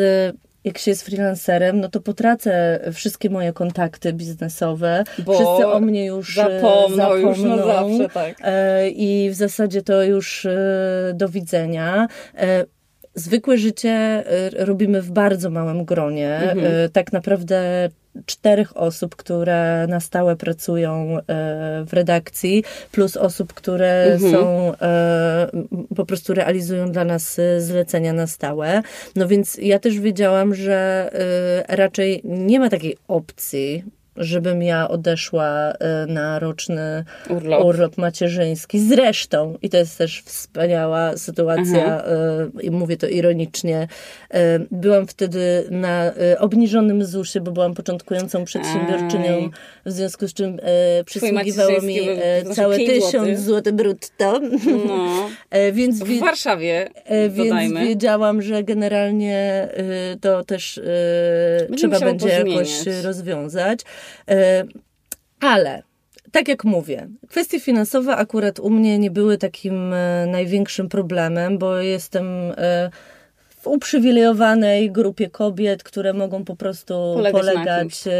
[0.64, 5.04] jak się jest freelancerem, no to potracę wszystkie moje kontakty biznesowe.
[5.18, 6.96] Bo Wszyscy o mnie już e, zapomną.
[6.96, 8.36] zapomną już na zawsze, tak.
[8.44, 12.08] E, I w zasadzie to już e, do widzenia
[13.14, 14.24] zwykłe życie
[14.58, 16.36] robimy w bardzo małym gronie.
[16.36, 16.90] Mhm.
[16.92, 17.88] Tak naprawdę
[18.26, 21.22] czterech osób, które na stałe pracują e,
[21.86, 24.32] w redakcji, plus osób, które mhm.
[24.32, 25.50] są e,
[25.96, 28.82] po prostu realizują dla nas e, zlecenia na stałe.
[29.16, 31.10] No więc ja też wiedziałam, że
[31.68, 33.84] raczej nie ma takiej opcji,
[34.20, 38.80] żebym ja odeszła e, na roczny urlop, urlop macierzyński.
[38.80, 42.52] Zresztą, i to jest też wspaniała sytuacja, mhm.
[42.62, 43.88] i mówię to ironicznie,
[44.30, 49.50] e, byłam wtedy na obniżonym ZUS-ie, bo byłam początkującą przedsiębiorczynią,
[49.86, 50.60] w związku z czym
[51.04, 51.98] przysługiwało mi
[52.54, 54.40] całe tysiąc złotych brutto.
[54.86, 55.28] No.
[55.72, 56.88] więc, w Warszawie,
[57.30, 59.68] Więc wiedziałam, że generalnie
[60.20, 60.80] to też
[61.76, 62.70] trzeba będzie jakoś
[63.02, 63.80] rozwiązać.
[64.28, 64.64] E,
[65.40, 65.82] ale
[66.32, 71.76] tak jak mówię, kwestie finansowe akurat u mnie nie były takim e, największym problemem, bo
[71.76, 72.90] jestem e,
[73.48, 78.12] w uprzywilejowanej grupie kobiet, które mogą po prostu polegać, polegać na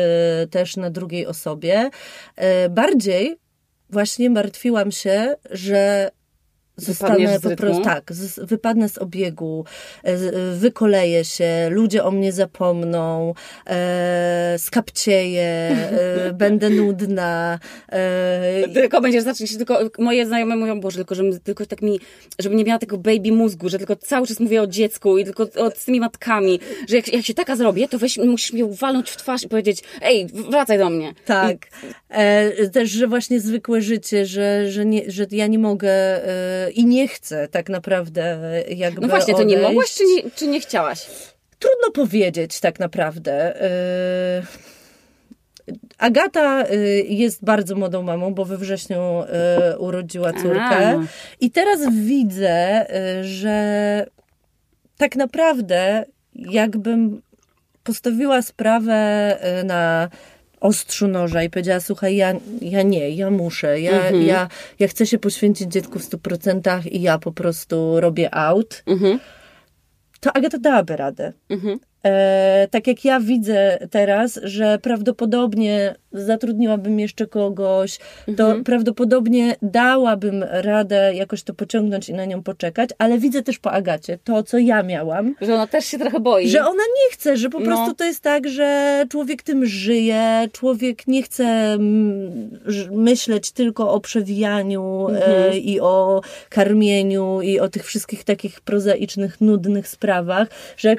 [0.50, 1.90] też na drugiej osobie.
[2.70, 3.36] Bardziej
[3.90, 6.10] właśnie martwiłam się, że
[6.76, 9.64] zostanę po prostu tak, z, wypadnę z obiegu,
[10.02, 10.16] e,
[10.56, 13.34] wykoleję się, ludzie o mnie zapomną,
[13.66, 17.58] e, skapcieję, e, będę nudna.
[17.88, 22.00] E, tylko będziesz zacząć się tylko, moje znajome mówią, Boże, tylko, żeby, tylko tak mi,
[22.38, 25.42] żeby nie miała tego baby mózgu, że tylko cały czas mówię o dziecku i tylko
[25.42, 29.10] o, z tymi matkami, że jak, jak się taka zrobię, to weź, musisz mi walnąć
[29.10, 31.14] w twarz i powiedzieć, ej, wracaj do mnie.
[31.24, 31.56] Tak.
[31.56, 31.60] I...
[32.10, 36.84] E, też, że właśnie zwykłe życie, że, że, nie, że ja nie mogę e, i
[36.86, 41.06] nie chcę tak naprawdę jakby No właśnie, to nie mogłaś, czy nie, czy nie chciałaś?
[41.58, 43.62] Trudno powiedzieć tak naprawdę.
[43.62, 44.42] E,
[45.98, 51.06] Agata e, jest bardzo młodą mamą, bo we wrześniu e, urodziła córkę.
[51.40, 52.86] I teraz widzę,
[53.22, 54.06] że
[54.96, 56.04] tak naprawdę
[56.34, 57.22] jakbym
[57.84, 60.08] postawiła sprawę na
[60.60, 64.22] ostrzu noża i powiedziała, słuchaj, ja, ja nie, ja muszę, ja, mhm.
[64.22, 69.18] ja, ja chcę się poświęcić dziecku w 100% i ja po prostu robię out, mhm.
[70.20, 71.32] to Agata dałaby radę.
[71.48, 71.78] Mhm.
[72.04, 77.98] E, tak jak ja widzę teraz, że prawdopodobnie zatrudniłabym jeszcze kogoś,
[78.36, 78.64] to mhm.
[78.64, 84.18] prawdopodobnie dałabym radę jakoś to pociągnąć i na nią poczekać, ale widzę też po Agacie
[84.24, 85.34] to, co ja miałam.
[85.40, 86.48] Że ona też się trochę boi.
[86.48, 87.66] Że ona nie chce, że po no.
[87.66, 94.00] prostu to jest tak, że człowiek tym żyje, człowiek nie chce mm, myśleć tylko o
[94.00, 95.54] przewijaniu e, mhm.
[95.54, 100.96] i o karmieniu i o tych wszystkich takich prozaicznych, nudnych sprawach, że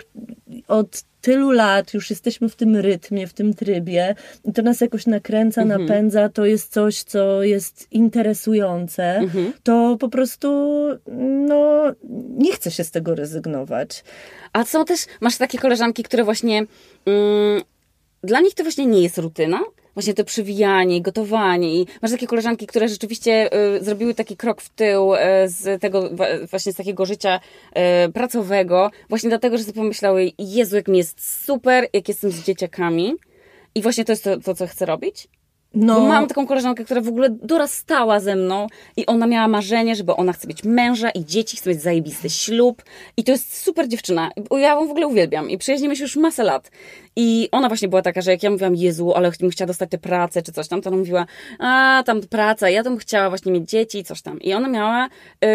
[0.68, 5.06] od tylu lat już jesteśmy w tym rytmie, w tym trybie i to nas jakoś
[5.06, 5.82] nakręca, mhm.
[5.82, 9.54] napędza, to jest coś, co jest interesujące, mhm.
[9.64, 10.50] to po prostu
[11.48, 11.84] no,
[12.38, 14.04] nie chce się z tego rezygnować.
[14.54, 16.66] A są też, masz takie koleżanki, które właśnie
[17.06, 17.62] mm,
[18.24, 19.60] dla nich to właśnie nie jest rutyna,
[19.94, 24.70] właśnie to przewijanie, gotowanie i masz takie koleżanki, które rzeczywiście y, zrobiły taki krok w
[24.70, 26.10] tył y, z tego,
[26.50, 27.40] właśnie z takiego życia
[28.08, 32.44] y, pracowego, właśnie dlatego, że sobie pomyślały, Jezu, jak mi jest super, jak jestem z
[32.44, 33.14] dzieciakami
[33.76, 35.28] i właśnie to jest to, to co chcę robić.
[35.74, 35.96] No.
[35.96, 40.16] Bo mam taką koleżankę, która w ogóle dorastała ze mną i ona miała marzenie, żeby
[40.16, 42.84] ona chce mieć męża i dzieci, chce mieć zajebisty ślub.
[43.18, 44.32] I to jest super dziewczyna.
[44.52, 45.50] Ja ją w ogóle uwielbiam.
[45.50, 46.72] I przyjaźnimy się już masę lat.
[47.16, 49.98] I ona właśnie była taka, że jak ja mówiłam, Jezu, ale bym chciała dostać tę
[49.98, 51.26] pracę czy coś tam, to ona mówiła,
[51.60, 54.42] a tam praca, ja bym chciała właśnie mieć dzieci i coś tam.
[54.42, 55.10] I ona miała,
[55.42, 55.50] yy,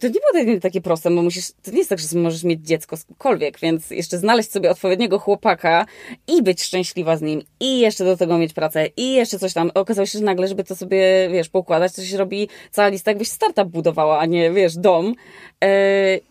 [0.00, 2.96] to nie było takie proste, bo musisz, to nie jest tak, że możesz mieć dziecko
[2.96, 5.86] skądkolwiek, więc jeszcze znaleźć sobie odpowiedniego chłopaka
[6.28, 9.70] i być szczęśliwa z nim i jeszcze do tego mieć pracę i jeszcze coś tam.
[9.74, 13.28] Okazało się, że nagle, żeby to sobie, wiesz, poukładać, to się robi cała lista, jakbyś
[13.28, 15.06] startup budowała, a nie, wiesz, dom.
[15.06, 15.68] Yy,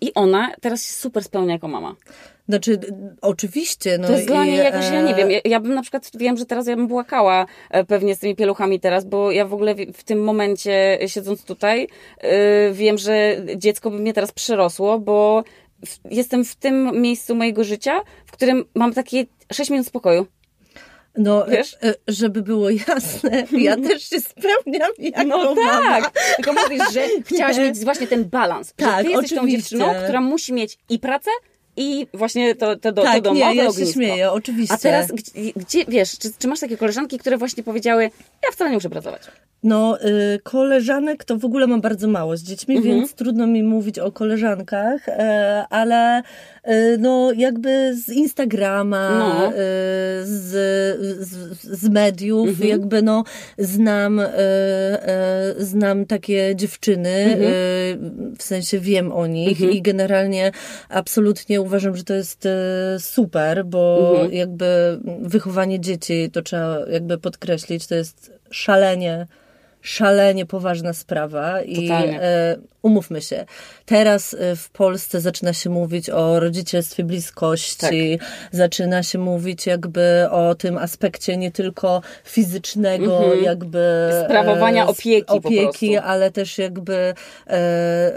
[0.02, 1.96] I ona teraz się super spełnia jako mama.
[2.50, 2.80] Znaczy,
[3.22, 3.98] oczywiście.
[3.98, 6.10] No to jest i, dla mnie jakoś, ja nie wiem, ja, ja, bym na przykład,
[6.16, 9.54] wiem, że teraz ja bym błakała e, pewnie z tymi pieluchami teraz, bo ja w
[9.54, 15.44] ogóle w tym momencie, siedząc tutaj, e, wiem, że dziecko by mnie teraz przerosło, bo
[16.12, 20.28] jestem w tym miejscu mojego życia, w którym mam takie 6 minut spokoju.
[21.18, 21.78] No, Wiesz?
[21.84, 26.12] E, żeby było jasne, ja też się spełniam jako No tak, mama.
[26.36, 29.36] tylko mówisz, że chciałaś mieć właśnie ten balans, tak, że ty jesteś oczywiście.
[29.36, 31.32] tą dziewczyną, która musi mieć i pracę,
[31.78, 34.76] i właśnie to, to, do, tak, to domowe nie, ja się śmieję, oczywiście.
[34.76, 38.04] A teraz, gdzie, gdzie wiesz, czy, czy, masz takie koleżanki, które właśnie powiedziały,
[38.44, 39.22] ja wcale nie muszę pracować?
[39.68, 42.96] No, y, koleżanek to w ogóle mam bardzo mało z dziećmi, mhm.
[42.96, 45.12] więc trudno mi mówić o koleżankach, y,
[45.70, 46.22] ale
[46.68, 49.52] y, no, jakby z Instagrama, no.
[49.52, 49.54] Y,
[50.24, 50.50] z,
[51.28, 52.70] z, z, mediów, mhm.
[52.70, 53.24] jakby no,
[53.58, 54.22] znam,
[55.58, 58.36] znam takie dziewczyny, mhm.
[58.38, 59.72] w sensie wiem o nich mhm.
[59.72, 60.52] i generalnie
[60.90, 62.48] absolutnie uważam, że to jest
[63.00, 64.34] super, bo mhm.
[64.34, 69.28] jakby wychowanie dzieci, to trzeba jakby podkreślić, to jest szalenie
[69.88, 73.45] szalenie poważna sprawa i e, umówmy się,
[73.86, 78.30] teraz e, w Polsce zaczyna się mówić o rodzicielstwie bliskości, tak.
[78.52, 83.43] zaczyna się mówić jakby o tym aspekcie nie tylko fizycznego, mhm.
[83.43, 87.13] jakby sprawowania e, opieki, opieki ale też jakby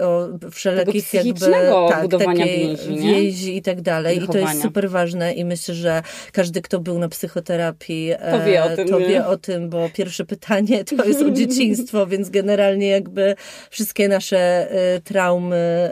[0.00, 1.46] o wszelkich jakby
[1.90, 4.20] tak, budowania więzi, więzi i tak dalej.
[4.20, 4.40] Wychowania.
[4.40, 6.02] I to jest super ważne i myślę, że
[6.32, 10.24] każdy, kto był na psychoterapii, to wie o tym, to wie o tym bo pierwsze
[10.24, 11.30] pytanie to jest o
[11.60, 13.34] dzieciństwo, więc generalnie jakby
[13.70, 14.60] wszystkie nasze
[14.96, 15.90] Y, traumy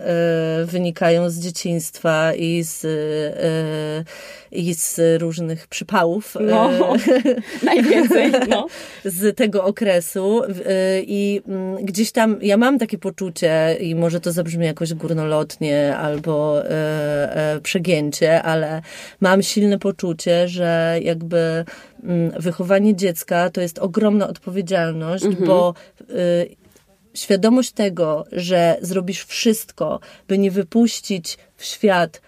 [0.62, 4.04] y, wynikają z dzieciństwa i z, y,
[4.52, 6.36] i z różnych przypałów.
[6.40, 6.70] No,
[7.62, 8.32] najwięcej.
[8.48, 8.66] No.
[9.04, 10.42] Z tego okresu.
[11.02, 16.62] I mm, gdzieś tam ja mam takie poczucie, i może to zabrzmi jakoś górnolotnie albo
[17.62, 18.82] przegięcie, ale
[19.20, 21.64] mam silne poczucie, że jakby
[22.38, 25.46] wychowanie dziecka to jest ogromna odpowiedzialność, mhm.
[25.46, 25.74] bo
[27.14, 32.20] świadomość tego, że zrobisz wszystko, by nie wypuścić w świat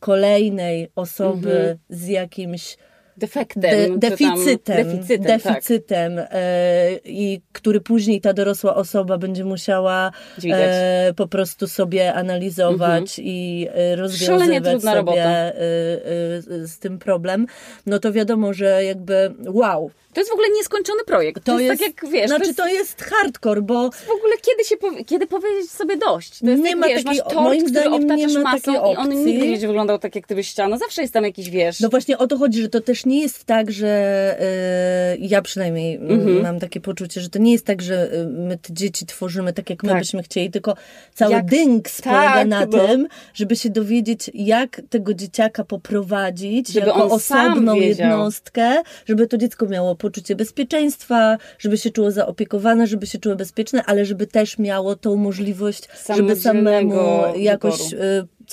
[0.00, 1.78] kolejnej osoby mhm.
[1.88, 2.76] z jakimś
[3.16, 6.28] defektem, de, deficytem, deficytem, deficytem tak.
[6.30, 10.12] e, i który później ta dorosła osoba będzie musiała
[10.44, 13.28] e, po prostu sobie analizować mhm.
[13.28, 15.56] i e, rozwiązywać sobie e, e,
[16.66, 17.46] z tym problem,
[17.86, 21.44] no to wiadomo, że jakby wow, to jest w ogóle nieskończony projekt.
[21.44, 22.26] To, to jest, jest, tak jak wiesz.
[22.28, 23.90] Znaczy to jest, to jest hardcore, bo.
[23.90, 26.38] W ogóle kiedy się powie, kiedy powiedzieć sobie dość?
[26.38, 28.96] To jest nie tak, ma wiesz, takiej, masz tort, moim zdaniem nie ma masą i
[28.96, 30.68] on nigdy nie będzie wyglądał tak, jak ty byś chciała.
[30.68, 31.80] No zawsze jest tam jakiś wiesz.
[31.80, 35.96] No właśnie o to chodzi, że to też nie jest tak, że yy, ja przynajmniej
[35.96, 36.42] mhm.
[36.42, 39.70] mam takie poczucie, że to nie jest tak, że y, my te dzieci tworzymy tak,
[39.70, 39.98] jak my tak.
[39.98, 40.76] byśmy chcieli, tylko
[41.14, 42.86] cały jak, dynks tak, polega na no.
[42.86, 49.66] tym, żeby się dowiedzieć, jak tego dzieciaka poprowadzić żeby jako osobną jednostkę, żeby to dziecko
[49.66, 54.96] miało poczucie bezpieczeństwa, żeby się czuło zaopiekowane, żeby się czuło bezpieczne, ale żeby też miało
[54.96, 57.92] tą możliwość, żeby samemu jakoś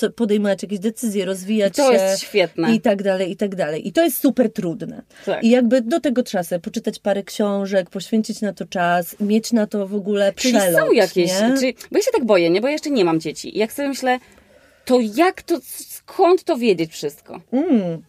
[0.02, 1.98] y, podejmować jakieś decyzje, rozwijać to się.
[1.98, 2.74] To jest świetne.
[2.74, 3.88] I tak dalej, i tak dalej.
[3.88, 5.02] I to jest super trudne.
[5.26, 5.44] Tak.
[5.44, 9.66] I jakby do tego trzeba sobie poczytać parę książek, poświęcić na to czas, mieć na
[9.66, 10.62] to w ogóle przelot.
[10.62, 12.60] Czyli są jakieś, czyli, bo ja się tak boję, nie?
[12.60, 13.56] Bo ja jeszcze nie mam dzieci.
[13.56, 14.18] I jak sobie myślę,
[14.84, 17.40] to jak to, skąd to wiedzieć wszystko?
[17.52, 18.02] Mm.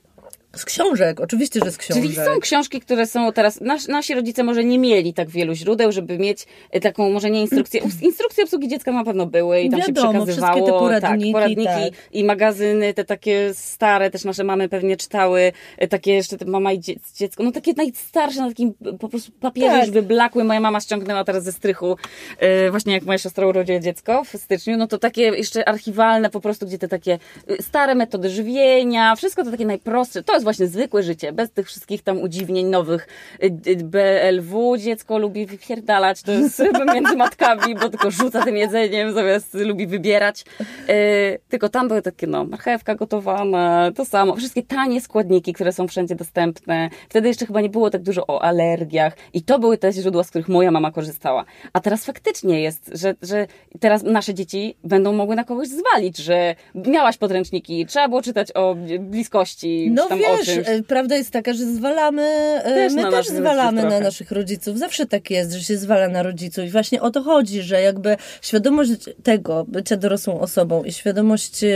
[0.55, 2.03] Z książek, oczywiście, że z książek.
[2.03, 3.61] Czyli są książki, które są teraz.
[3.61, 7.41] Nas, nasi rodzice może nie mieli tak wielu źródeł, żeby mieć e, taką, może nie
[7.41, 7.81] instrukcję.
[8.01, 10.65] Instrukcje obsługi dziecka na pewno były i tam Wiadomo, się przekazywało.
[10.65, 11.93] Te poradniki, tak, poradniki tak.
[12.11, 16.71] i magazyny, te takie stare, też nasze mamy pewnie czytały, e, takie jeszcze te mama
[16.73, 16.79] i
[17.15, 19.81] dziecko, no takie najstarsze, na takim po prostu papierze tak.
[19.81, 20.43] już wyblakły.
[20.43, 21.97] Moja mama ściągnęła teraz ze strychu,
[22.41, 26.39] yy, właśnie jak moja siostra urodziła dziecko w styczniu, no to takie jeszcze archiwalne po
[26.39, 27.19] prostu, gdzie te takie
[27.61, 30.23] stare metody żywienia, wszystko to takie najprostsze.
[30.23, 33.08] To jest właśnie zwykłe życie, bez tych wszystkich tam udziwnień nowych.
[33.43, 39.13] Y, y, BLW dziecko lubi wypierdalać, to jest między matkami, bo tylko rzuca tym jedzeniem,
[39.13, 40.45] zamiast lubi wybierać.
[40.89, 44.36] Y, tylko tam były takie, no, marchewka gotowana, to samo.
[44.36, 46.89] Wszystkie tanie składniki, które są wszędzie dostępne.
[47.10, 50.29] Wtedy jeszcze chyba nie było tak dużo o alergiach i to były te źródła, z
[50.29, 51.45] których moja mama korzystała.
[51.73, 53.47] A teraz faktycznie jest, że, że
[53.79, 58.75] teraz nasze dzieci będą mogły na kogoś zwalić, że miałaś podręczniki, trzeba było czytać o
[58.99, 60.67] bliskości, no tam wiesz, o czymś.
[60.67, 62.21] E, prawda jest taka, że zwalamy,
[62.63, 64.79] e, też my też zwalamy na naszych rodziców.
[64.79, 66.65] Zawsze tak jest, że się zwala na rodziców.
[66.65, 68.91] I właśnie o to chodzi, że jakby świadomość
[69.23, 71.67] tego, bycia dorosłą osobą i świadomość e,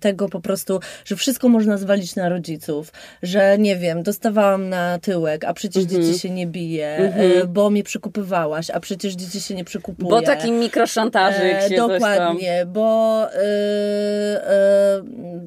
[0.00, 5.44] tego po prostu, że wszystko można zwalić na rodziców, że nie wiem, dostawałam na tyłek,
[5.44, 6.02] a przecież mhm.
[6.02, 7.52] dzieci się nie bije, mhm.
[7.52, 10.10] bo mnie przekupywałaś, a przecież dzieci się nie przekupuje.
[10.10, 13.26] Bo taki mikroszantażyk się Dokładnie, bo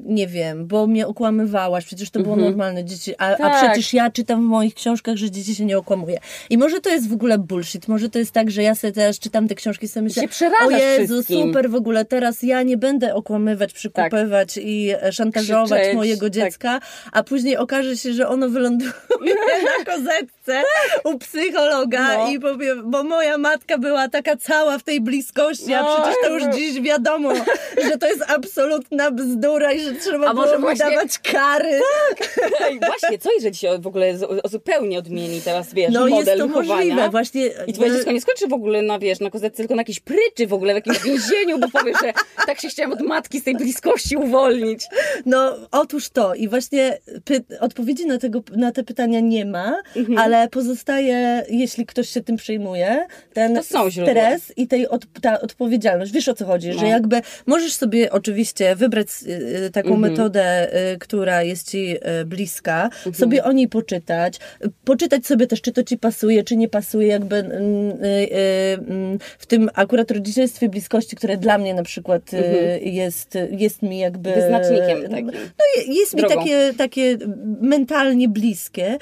[0.04, 2.47] nie wiem, bo mnie okłamywałaś, przecież to było mhm.
[2.48, 3.40] Normalne dzieci, a, tak.
[3.40, 6.20] a przecież ja czytam w moich książkach, że dzieci się nie okłamuje.
[6.50, 9.18] I może to jest w ogóle bullshit, może to jest tak, że ja sobie teraz
[9.18, 10.22] czytam te książki i sobie myślę,
[10.66, 11.46] o Jezu, wszystkim.
[11.46, 14.64] super w ogóle, teraz ja nie będę okłamywać, przykupywać tak.
[14.64, 16.30] i e, szantażować Krzyczeć, mojego tak.
[16.30, 17.10] dziecka, tak.
[17.12, 18.92] a później okaże się, że ono wyląduje
[19.78, 20.62] na kozetce
[21.04, 22.30] u psychologa no.
[22.30, 26.34] i powie, bo moja matka była taka cała w tej bliskości, a no, przecież to
[26.34, 27.34] już dziś wiadomo,
[27.84, 30.90] że to jest absolutna bzdura i że trzeba a było właśnie...
[30.90, 31.80] dawać kary.
[32.08, 32.37] Tak.
[32.86, 37.10] właśnie, co jeżeli się w ogóle zupełnie odmieni teraz, wiesz, no, model jest to możliwe,
[37.10, 37.50] właśnie.
[37.66, 40.46] I twoje dziecko nie skończy w ogóle na, wiesz, na kozetce, tylko na jakiejś pryczy
[40.46, 42.12] w ogóle, w jakimś więzieniu, bo powie, że
[42.46, 44.86] tak się chciałam od matki z tej bliskości uwolnić.
[45.26, 46.34] No, otóż to.
[46.34, 46.98] I właśnie
[47.60, 50.18] odpowiedzi na, tego, na te pytania nie ma, mhm.
[50.18, 56.12] ale pozostaje, jeśli ktoś się tym przejmuje, ten stres i tej od, ta odpowiedzialność.
[56.12, 56.78] Wiesz o co chodzi, no.
[56.80, 59.08] że jakby możesz sobie oczywiście wybrać
[59.66, 60.10] y, taką mhm.
[60.10, 63.14] metodę, y, która jest ci y, bliska, mhm.
[63.14, 64.38] sobie o niej poczytać,
[64.84, 67.98] poczytać sobie też, czy to ci pasuje, czy nie pasuje, jakby mm,
[68.88, 72.80] mm, w tym akurat rodzicielstwie bliskości, które dla mnie na przykład mhm.
[72.82, 74.32] jest, jest mi jakby...
[74.32, 75.26] Wyznacznikiem takim.
[75.26, 77.18] No, jest mi takie, takie
[77.60, 78.98] mentalnie bliskie,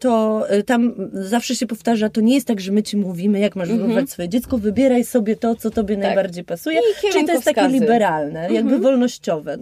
[0.00, 3.68] to tam zawsze się powtarza, to nie jest tak, że my ci mówimy, jak masz
[3.68, 3.88] mhm.
[3.88, 6.04] wychować swoje dziecko, wybieraj sobie to, co tobie tak.
[6.04, 6.80] najbardziej pasuje.
[7.12, 8.82] Czyli to jest takie liberalne, jakby mhm.
[8.82, 9.58] wolnościowe.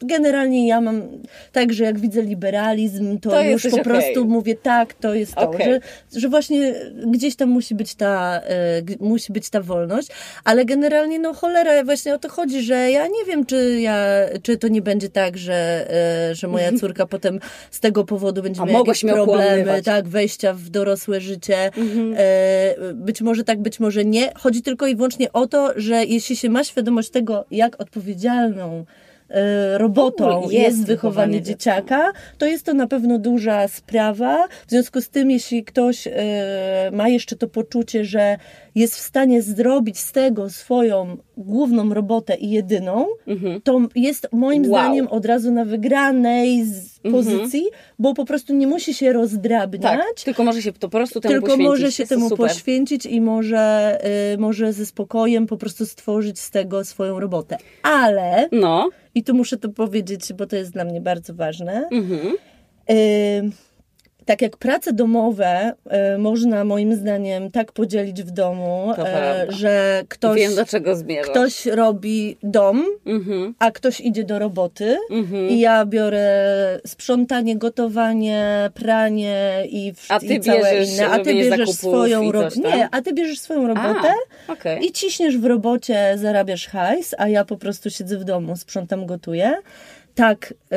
[0.00, 1.02] Generalnie ja mam
[1.52, 3.84] tak, że jak widzę liberalizm, to, to już po okay.
[3.84, 5.80] prostu mówię tak, to jest to, okay.
[6.12, 6.74] że, że właśnie
[7.06, 10.08] gdzieś tam musi być ta, e, musi być ta wolność,
[10.44, 14.06] ale generalnie no cholera, właśnie o to chodzi, że ja nie wiem, czy ja,
[14.42, 15.86] czy to nie będzie tak, że,
[16.30, 20.68] e, że moja córka potem z tego powodu będzie miała jakieś problemy, tak, wejścia w
[20.68, 21.64] dorosłe życie.
[21.64, 22.14] Mhm.
[22.18, 24.32] E, być może tak, być może nie.
[24.38, 28.84] Chodzi tylko i wyłącznie o to, że jeśli się ma świadomość tego, jak odpowiedzialną
[29.76, 34.48] robotą jest, jest wychowanie dzieciaka, to jest to na pewno duża sprawa.
[34.66, 36.12] W związku z tym, jeśli ktoś e,
[36.92, 38.36] ma jeszcze to poczucie, że
[38.74, 43.60] jest w stanie zrobić z tego swoją główną robotę i jedyną, mhm.
[43.60, 44.70] to jest moim wow.
[44.70, 47.14] zdaniem od razu na wygranej mhm.
[47.14, 47.82] pozycji, mhm.
[47.98, 49.82] bo po prostu nie musi się rozdrabniać.
[49.82, 51.66] Tak, tylko może się to po prostu temu tylko poświęcić.
[51.66, 52.48] Tylko może się temu super.
[52.48, 53.98] poświęcić i może,
[54.34, 57.56] y, może ze spokojem po prostu stworzyć z tego swoją robotę.
[57.82, 58.88] Ale, no.
[59.14, 62.36] i tu muszę to powiedzieć, bo to jest dla mnie bardzo ważne, mhm.
[62.90, 63.69] y,
[64.30, 70.40] tak jak prace domowe e, można moim zdaniem tak podzielić w domu, e, że ktoś,
[70.40, 70.52] Wiem,
[71.22, 73.54] ktoś robi dom, mhm.
[73.58, 75.48] a ktoś idzie do roboty mhm.
[75.48, 81.10] i ja biorę sprzątanie, gotowanie, pranie i, w, a ty i całe bierzesz, inne.
[81.10, 82.60] A ty bierzesz swoją robotę.
[82.60, 84.14] Nie, a ty bierzesz swoją robotę
[84.48, 84.78] a, okay.
[84.78, 89.54] i ciśniesz w robocie, zarabiasz hajs, a ja po prostu siedzę w domu, sprzątam, gotuję
[90.20, 90.76] tak y,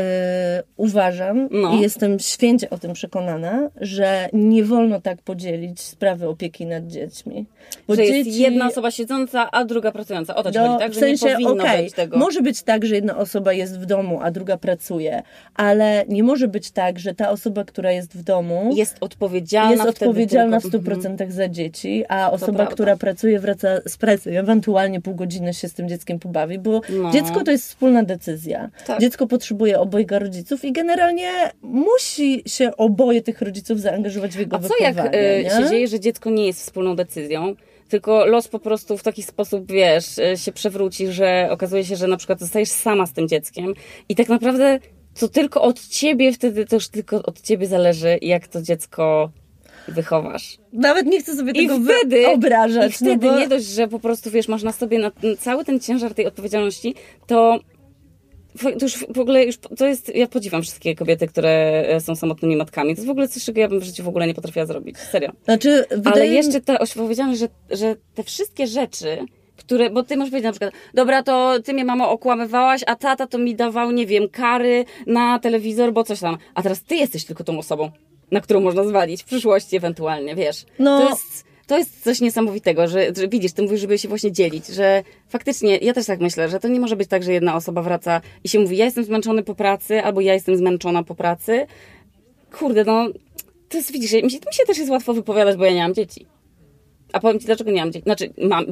[0.77, 1.73] uważam no.
[1.73, 7.45] i jestem święcie o tym przekonana, że nie wolno tak podzielić sprawy opieki nad dziećmi.
[7.87, 8.17] Bo że dzieci...
[8.17, 10.35] jest jedna osoba siedząca, a druga pracująca.
[10.35, 10.93] O to ci no, chodzi, tak?
[10.93, 12.17] Że w sensie, nie powinno okay, być tego.
[12.17, 15.23] Może być tak, że jedna osoba jest w domu, a druga pracuje,
[15.55, 19.85] ale nie może być tak, że ta osoba, która jest w domu jest odpowiedzialna, jest
[19.85, 21.31] odpowiedzialna w 100% mhm.
[21.31, 25.89] za dzieci, a osoba, która pracuje, wraca z pracy, ewentualnie pół godziny się z tym
[25.89, 27.11] dzieckiem pobawi, bo no.
[27.11, 28.69] dziecko to jest wspólna decyzja.
[28.87, 28.99] Tak.
[28.99, 31.31] Dziecko potrzebuje obojga rodziców i generalnie
[31.61, 35.99] musi się oboje tych rodziców zaangażować w jego A co jak y, się dzieje, że
[35.99, 37.55] dziecko nie jest wspólną decyzją?
[37.89, 42.07] tylko los po prostu w taki sposób, wiesz, y, się przewróci, że okazuje się, że
[42.07, 43.73] na przykład zostajesz sama z tym dzieckiem
[44.09, 44.79] i tak naprawdę
[45.19, 49.31] to tylko od ciebie wtedy, to już tylko od ciebie zależy, jak to dziecko
[49.87, 50.57] wychowasz.
[50.73, 52.91] Nawet nie chcę sobie I tego wtedy, wyobrażać.
[52.91, 53.39] I wtedy no bo...
[53.39, 56.95] nie dość, że po prostu, wiesz, masz na sobie na, cały ten ciężar tej odpowiedzialności,
[57.27, 57.59] to
[58.61, 62.55] to już w ogóle już, to jest, ja podziwiam wszystkie kobiety, które e, są samotnymi
[62.55, 62.95] matkami.
[62.95, 64.97] To jest w ogóle coś, czego ja bym w życiu w ogóle nie potrafiła zrobić.
[64.97, 65.31] Serio.
[65.43, 69.17] Znaczy, Ale jeszcze ta, powiedziałam, że, że te wszystkie rzeczy,
[69.57, 73.27] które, bo ty możesz powiedzieć na przykład, dobra, to ty mnie mamo okłamywałaś, a tata
[73.27, 76.37] to mi dawał, nie wiem, kary na telewizor, bo coś tam.
[76.55, 77.91] A teraz ty jesteś tylko tą osobą,
[78.31, 80.65] na którą można zwalić w przyszłości ewentualnie, wiesz.
[80.79, 80.99] No.
[80.99, 84.67] To jest to jest coś niesamowitego, że, że widzisz, ty mówisz, żeby się właśnie dzielić,
[84.67, 87.81] że faktycznie, ja też tak myślę, że to nie może być tak, że jedna osoba
[87.81, 91.67] wraca i się mówi, ja jestem zmęczony po pracy, albo ja jestem zmęczona po pracy.
[92.51, 93.07] Kurde, no,
[93.69, 95.93] to jest, widzisz, mi się, mi się też jest łatwo wypowiadać, bo ja nie mam
[95.93, 96.25] dzieci.
[97.13, 98.03] A powiem Ci, dlaczego nie mam dzieci.
[98.03, 98.65] Znaczy, mam,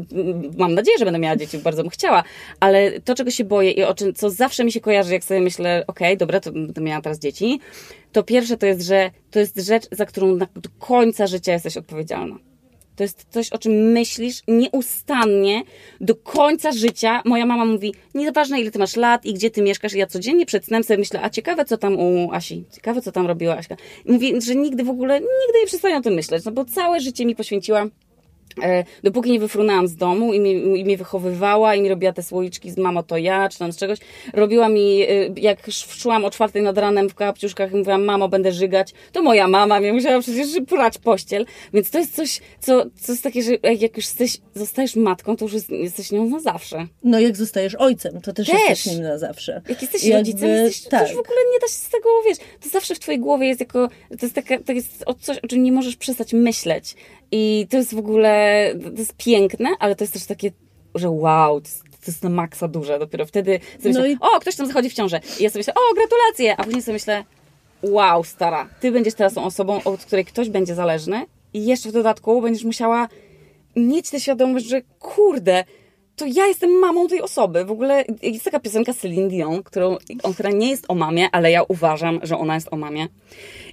[0.58, 2.24] mam nadzieję, że będę miała dzieci, bardzo bym chciała,
[2.60, 5.42] ale to, czego się boję i o czym, co zawsze mi się kojarzy, jak sobie
[5.42, 7.60] myślę, okej, okay, dobra, to będę miała teraz dzieci,
[8.12, 10.48] to pierwsze to jest, że to jest rzecz, za którą do
[10.80, 12.51] końca życia jesteś odpowiedzialna.
[12.96, 15.64] To jest coś, o czym myślisz nieustannie
[16.02, 17.22] do końca życia.
[17.26, 19.94] Moja mama mówi, nieważne ile ty masz lat i gdzie ty mieszkasz.
[19.94, 23.12] I ja codziennie przed snem sobie myślę, a ciekawe co tam u Asi, ciekawe co
[23.12, 23.76] tam robiła Aśka.
[24.06, 27.00] I mówi, że nigdy w ogóle, nigdy nie przestaję o tym myśleć, no bo całe
[27.00, 27.88] życie mi poświęciła
[29.04, 32.72] dopóki nie wyfrunęłam z domu i mnie, i mnie wychowywała i mi robiła te słoiczki
[32.72, 34.00] z mamo to ja, czy tam z czegoś,
[34.34, 38.52] robiła mi, e, jak szłam o czwartej nad ranem w kapciuszkach i mówiłam, mamo, będę
[38.52, 43.12] żygać, to moja mama mnie musiała przecież prać pościel, więc to jest coś, co, co
[43.12, 46.88] jest takie, że jak już jesteś, zostajesz matką, to już jest, jesteś nią na zawsze.
[47.04, 48.70] No jak zostajesz ojcem, to też, też.
[48.70, 49.62] jesteś nim na zawsze.
[49.70, 51.00] Jak jesteś Jakby, rodzicem, jesteś, tak.
[51.00, 53.48] to już w ogóle nie da się z tego, wiesz, to zawsze w twojej głowie
[53.48, 56.96] jest jako, to jest, taka, to jest coś, o czym nie możesz przestać myśleć
[57.32, 60.52] i to jest w ogóle, to jest piękne, ale to jest też takie,
[60.96, 63.00] że wow, to jest, to jest na maksa duże.
[63.00, 64.18] Dopiero wtedy sobie no myślę, i...
[64.20, 65.20] o, ktoś tam zachodzi w ciążę.
[65.40, 66.58] I ja sobie myślę, o, gratulacje!
[66.58, 67.24] A później sobie myślę,
[67.84, 71.92] wow, stara, ty będziesz teraz tą osobą, od której ktoś będzie zależny i jeszcze w
[71.92, 73.08] dodatku będziesz musiała
[73.76, 75.64] mieć tę świadomość, że kurde,
[76.16, 77.66] to ja jestem mamą tej osoby.
[77.66, 79.98] W ogóle jest taka piosenka Celine Dion, którą,
[80.34, 83.08] która nie jest o mamie, ale ja uważam, że ona jest o mamie.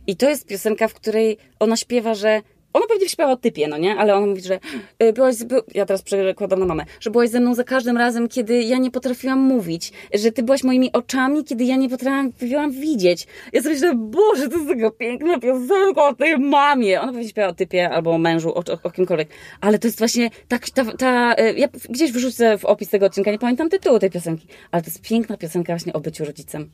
[0.06, 2.42] I to jest piosenka, w której ona śpiewa, że
[2.72, 3.96] ona pewnie śpiewa o typie, no nie?
[3.96, 4.58] Ale ona mówi, że
[5.02, 5.62] y, byłaś, by...
[5.74, 8.90] ja teraz przekładam na mamę, że byłaś ze mną za każdym razem, kiedy ja nie
[8.90, 13.26] potrafiłam mówić, że ty byłaś moimi oczami, kiedy ja nie potrafiłam widzieć.
[13.52, 17.00] Ja sobie myślę, Boże, to jest taka piękna piosenka o tej mamie.
[17.00, 19.28] Ona pewnie śpiewa o typie albo o mężu, o, o, o kimkolwiek.
[19.60, 23.30] Ale to jest właśnie tak, ta, ta, y, ja gdzieś wyrzucę w opis tego odcinka,
[23.30, 26.70] nie pamiętam tytułu tej piosenki, ale to jest piękna piosenka właśnie o byciu rodzicem.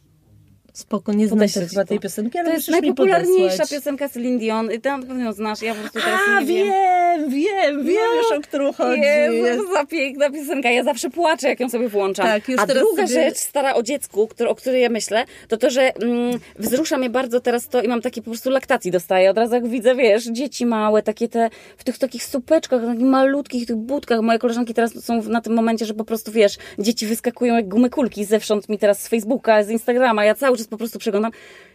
[0.75, 4.89] Spoko, nie znam też chyba tej piosenki, ale To jest najpopularniejsza piosenka Celine Dion ty
[4.89, 7.31] na pewno ją znasz, ja po prostu teraz A, nie wiem, wiem.
[7.31, 9.01] wiem, wiem No, już, o którą chodzi.
[9.01, 10.70] Jezu, to za piękna piosenka.
[10.70, 12.27] Ja zawsze płaczę, jak ją sobie włączam.
[12.27, 15.25] Tak, już A teraz druga sobie- rzecz, stara o dziecku, który, o której ja myślę,
[15.49, 18.91] to to, że mm, wzrusza mnie bardzo teraz to i mam takie po prostu laktacji
[18.91, 19.31] dostaję.
[19.31, 23.66] Od razu jak widzę, wiesz, dzieci małe, takie te, w tych takich supeczkach, takich malutkich
[23.66, 24.20] tych budkach.
[24.20, 27.91] Moje koleżanki teraz są na tym momencie, że po prostu, wiesz, dzieci wyskakują jak gumy
[27.91, 30.25] kulki zewsząd mi teraz z Facebooka, z Instagrama.
[30.25, 31.33] Ja cały czas po prostu przeglądam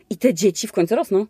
[0.10, 1.26] i te dzieci w końcu rosną.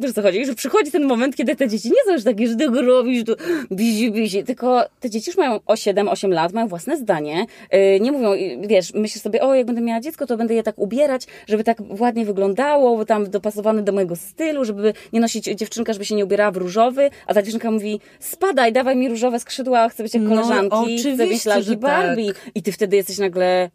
[0.00, 0.46] Wiesz co chodzi?
[0.46, 3.32] Że przychodzi ten moment, kiedy te dzieci nie są już takie, że tego robisz, tu
[3.72, 8.12] bizi, bizi, tylko te dzieci już mają o 7-8 lat, mają własne zdanie, yy, nie
[8.12, 8.30] mówią,
[8.66, 11.78] wiesz, myślisz sobie, o, jak będę miała dziecko, to będę je tak ubierać, żeby tak
[11.98, 16.50] ładnie wyglądało, tam dopasowane do mojego stylu, żeby nie nosić dziewczynka, żeby się nie ubierała
[16.50, 20.28] w różowy, a ta dziewczynka mówi, spadaj, dawaj mi różowe skrzydła, chcę być jak No,
[20.30, 22.26] koleżanki, chcę oczywiście, mieć lalki że Barbie.
[22.26, 22.50] tak.
[22.54, 23.70] I ty wtedy jesteś nagle,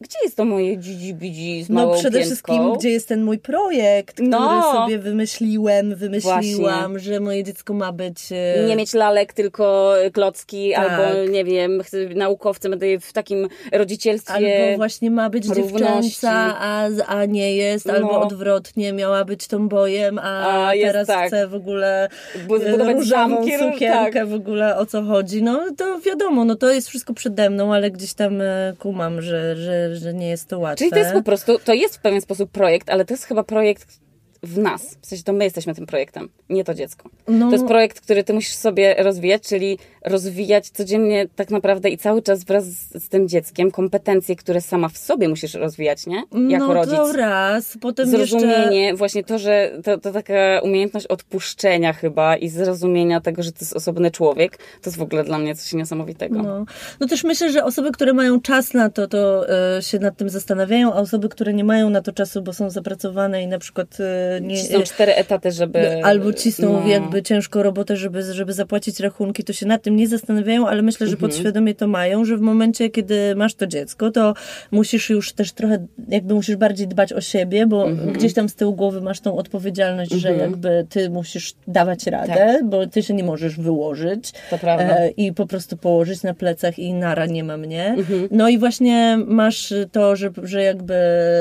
[0.00, 2.26] gdzie jest to moje dzidzi z małą No przede piętką?
[2.26, 4.72] wszystkim, gdzie jest ten mój projekt, który No.
[4.72, 6.98] sobie wymyśliłem, wymyśliłam, Właśnie.
[7.14, 8.28] że moje dziecko ma być...
[8.32, 10.90] e, nie mieć lalek, tylko klocki, Tak.
[10.90, 11.82] albo nie wiem,
[12.14, 14.34] naukowcem, będę w takim rodzicielstwie.
[14.66, 16.02] Albo właśnie ma być równości.
[16.10, 16.30] dziewczęca,
[16.60, 18.20] a, a nie jest, albo No.
[18.22, 21.26] odwrotnie, miała być tombojem, a, A, jest teraz tak.
[21.26, 24.26] chce w ogóle e, zbudować różową zamki, róż- sukienkę, tak.
[24.28, 25.42] w ogóle o co chodzi.
[25.42, 29.56] No to wiadomo, no to jest wszystko przede mną, ale gdzieś tam e, kumam, że,
[29.56, 30.76] że, że nie jest to łatwe.
[30.76, 33.44] Czyli to jest po prostu, to jest w pewien sposób projekt, ale to jest chyba
[33.44, 34.05] projekt
[34.46, 34.98] w nas.
[35.02, 37.10] W sensie to my jesteśmy tym projektem, nie to dziecko.
[37.28, 37.46] No.
[37.46, 42.22] To jest projekt, który ty musisz sobie rozwijać, czyli rozwijać codziennie tak naprawdę i cały
[42.22, 46.22] czas wraz z, z tym dzieckiem kompetencje, które sama w sobie musisz rozwijać, nie?
[46.48, 46.94] Jako no rodzic.
[46.94, 48.40] to raz, potem jeszcze...
[48.40, 53.58] Zrozumienie, właśnie to, że to, to taka umiejętność odpuszczenia chyba i zrozumienia tego, że to
[53.60, 56.42] jest osobny człowiek, to jest w ogóle dla mnie coś niesamowitego.
[56.42, 56.64] No.
[57.00, 60.28] no też myślę, że osoby, które mają czas na to, to e, się nad tym
[60.28, 63.98] zastanawiają, a osoby, które nie mają na to czasu, bo są zapracowane i na przykład
[64.00, 64.64] e, nie...
[64.64, 66.04] Są cztery etaty, żeby...
[66.04, 66.86] Albo cisną no.
[66.88, 71.06] jakby ciężką robotę, żeby, żeby zapłacić rachunki, to się nad tym nie zastanawiają, ale myślę,
[71.06, 71.30] że Mhm.
[71.30, 74.34] podświadomie to mają, że w momencie, kiedy masz to dziecko, to
[74.70, 78.12] musisz już też trochę, jakby musisz bardziej dbać o siebie, bo Mhm.
[78.12, 82.86] gdzieś tam z tyłu głowy masz tą odpowiedzialność, że jakby ty musisz dawać radę, bo
[82.86, 84.42] ty się nie możesz wyłożyć Tak.
[84.50, 84.96] To prawda.
[84.96, 87.86] e, i po prostu położyć na plecach i nara nie ma mnie.
[87.98, 88.28] Mhm.
[88.30, 90.94] No i właśnie masz to, że, że jakby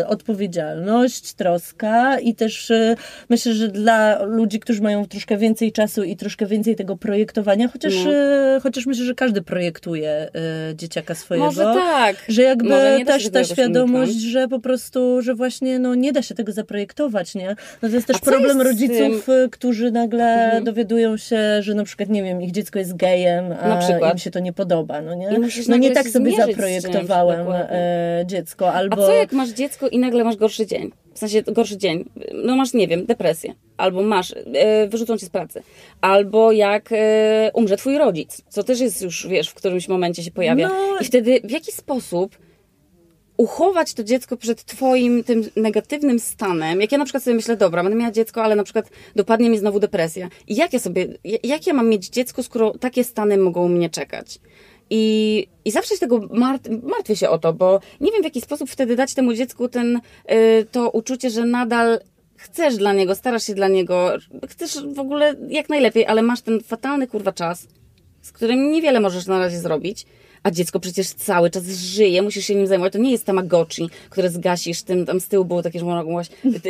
[0.07, 2.84] odpowiedzialność, troska i też e,
[3.29, 7.93] myślę, że dla ludzi, którzy mają troszkę więcej czasu i troszkę więcej tego projektowania, chociaż,
[8.05, 8.13] No.
[8.13, 10.29] e, chociaż myślę, że każdy projektuje e,
[10.75, 11.45] dzieciaka swojego.
[11.45, 12.15] Może tak.
[12.27, 12.69] Że jakby
[13.05, 17.36] też ta jakoś świadomość, że po prostu, że właśnie no, nie da się tego zaprojektować,
[17.36, 17.55] nie?
[17.81, 20.63] No to jest też A problem jest rodziców, y, którzy nagle Mhm.
[20.63, 23.45] dowiadują się, że na przykład, nie wiem, ich dziecko jest gejem,
[24.01, 25.39] a im się to nie podoba, no nie?
[25.67, 28.95] No nie tak sobie zaprojektowałem e, dziecko, A albo...
[28.95, 30.91] co jak masz dziecko i nagle masz gorszy dzień?
[31.16, 32.05] W sensie gorszy dzień.
[32.34, 33.53] No masz, nie wiem, depresję.
[33.78, 35.63] Albo masz, e, wyrzucą cię z pracy.
[36.01, 38.41] Albo jak e, umrze twój rodzic.
[38.49, 40.68] Co też jest już, wiesz, w którymś momencie się pojawia.
[40.68, 40.97] No.
[41.01, 42.38] I wtedy w jaki sposób
[43.38, 46.82] uchować to dziecko przed twoim tym negatywnym stanem.
[46.82, 49.57] Jak ja na przykład sobie myślę, dobra, będę miała dziecko, ale na przykład dopadnie mi
[49.57, 50.30] znowu depresja.
[50.47, 51.07] I jak ja sobie,
[51.43, 54.39] jak ja mam mieć dziecko, skoro takie stany mogą mnie czekać?
[54.89, 58.41] I, I zawsze się tego mart, martwię się o to, bo nie wiem w jaki
[58.41, 61.99] sposób wtedy dać temu dziecku ten, y, to uczucie, że nadal
[62.36, 64.11] chcesz dla niego, starasz się dla niego,
[64.49, 67.67] chcesz w ogóle jak najlepiej, ale masz ten fatalny kurwa czas,
[68.21, 70.05] z którym niewiele możesz na razie zrobić.
[70.45, 72.93] A dziecko przecież cały czas żyje, musisz się nim zajmować.
[72.93, 76.27] To nie jest tamagotchi, które zgasisz, tym tam z tyłu było takie, że mogłaś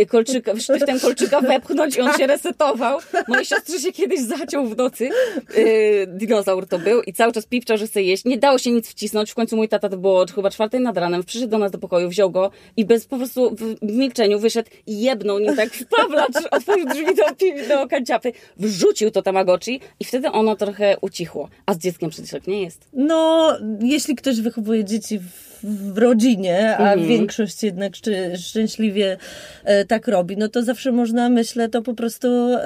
[0.07, 2.99] kolczyka, sztyftem kolczyka wepchnąć i on się resetował.
[3.27, 5.09] Mojej siostrze się kiedyś zaciął w nocy.
[5.57, 8.25] Yy, dinozaur to był i cały czas pipczał, że chce jeść.
[8.25, 9.31] Nie dało się nic wcisnąć.
[9.31, 12.09] W końcu mój tata, to było chyba czwartej nad ranem, przyszedł do nas do pokoju,
[12.09, 16.35] wziął go i bez po prostu w milczeniu wyszedł i jebnął nim tak w pawlacz,
[16.51, 21.49] otworzył drzwi do, do kanciapy, wrzucił to tamagotchi i wtedy ono trochę ucichło.
[21.65, 22.87] A z dzieckiem przecież tak nie jest.
[22.93, 27.07] No, jeśli ktoś wychowuje dzieci w, w rodzinie, a Mhm.
[27.07, 29.17] większość jednak szczę, szczęśliwie
[29.63, 32.59] e, tak robi, no to zawsze można, myślę, to po prostu e,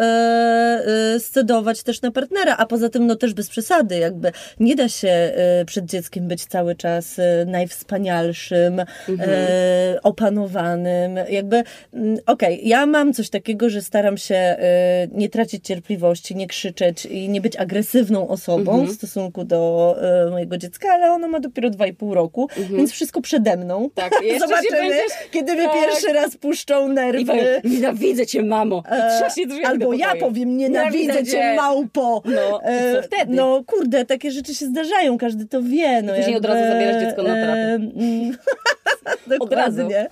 [1.16, 4.90] e, scedować też na partnera, a poza tym, no też bez przesady, jakby nie da
[4.90, 5.32] się
[5.66, 8.80] przed dzieckiem być cały czas najwspanialszym,
[9.10, 9.30] Mhm.
[10.04, 14.58] opanowanym, jakby, mm, okej, ja mam coś takiego, że staram się
[15.12, 18.88] nie tracić cierpliwości, nie krzyczeć i nie być agresywną osobą Mhm.
[18.90, 19.96] w stosunku do
[20.32, 22.50] mojego dziecka, ale ono ma dopiero dwa i pół roku,
[22.90, 23.90] więc wszystko przede mną.
[23.96, 25.74] Tak, Zobaczymy, będziesz- kiedy mnie tak.
[25.76, 27.26] pierwszy raz puszczą I nerwy.
[27.26, 28.84] powiem, nienawidzę cię, mamo.
[29.38, 32.22] I E, drzwi Albo ja powiem, nienawidzę cię, małpo.
[32.26, 33.34] No, i co wtedy?
[33.36, 36.02] No, kurde, takie rzeczy się zdarzają, każdy to wie.
[36.02, 37.62] No, Później od razu zabierasz dziecko na terapię.
[37.62, 38.38] mm,
[39.40, 40.08] Dokładnie.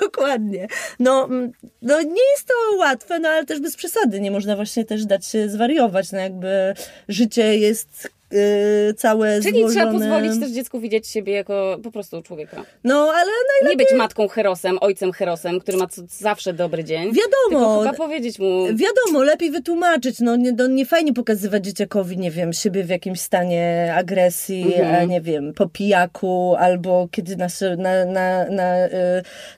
[0.00, 0.66] Dokładnie.
[1.00, 1.52] No, mm,
[1.82, 4.20] no nie jest to łatwe, no ale też bez przesady.
[4.20, 6.12] Nie można właśnie też dać się zwariować.
[6.12, 6.74] No jakby
[7.08, 9.74] życie jest yy, całe Czyli złożone.
[9.74, 12.64] trzeba pozwolić też dziecku widzieć siebie jako po prostu człowieka.
[12.84, 13.30] No, ale
[13.60, 13.86] najlepiej...
[13.86, 17.12] Nie być matką herosem, ojcem herosem, który ma zawsze dobry dzień.
[17.12, 17.76] Wiadomo.
[17.76, 18.66] Tylko chyba powiedzieć mu...
[18.66, 20.20] Wiadomo, lepiej wytłumaczyć.
[20.20, 25.10] No nie, no, nie fajnie pokazywać dzieciakowi, nie wiem, siebie w jakimś stanie agresji, mhm.
[25.10, 28.90] nie wiem, po pijaku, albo kiedy nas, na, na, na, y,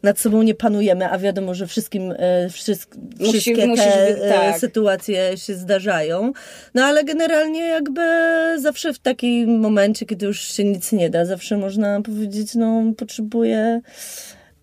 [0.02, 4.58] nad sobą nie panujemy, a wiadomo, że wszystkim, y, wszystk, Musi, wszystkie te y, tak.
[4.58, 6.32] sytuacje się zdarzają.
[6.74, 8.02] No ale generalnie jakby
[8.66, 13.80] zawsze w takim momencie, kiedy już się nic nie da, zawsze można powiedzieć, no potrzebuję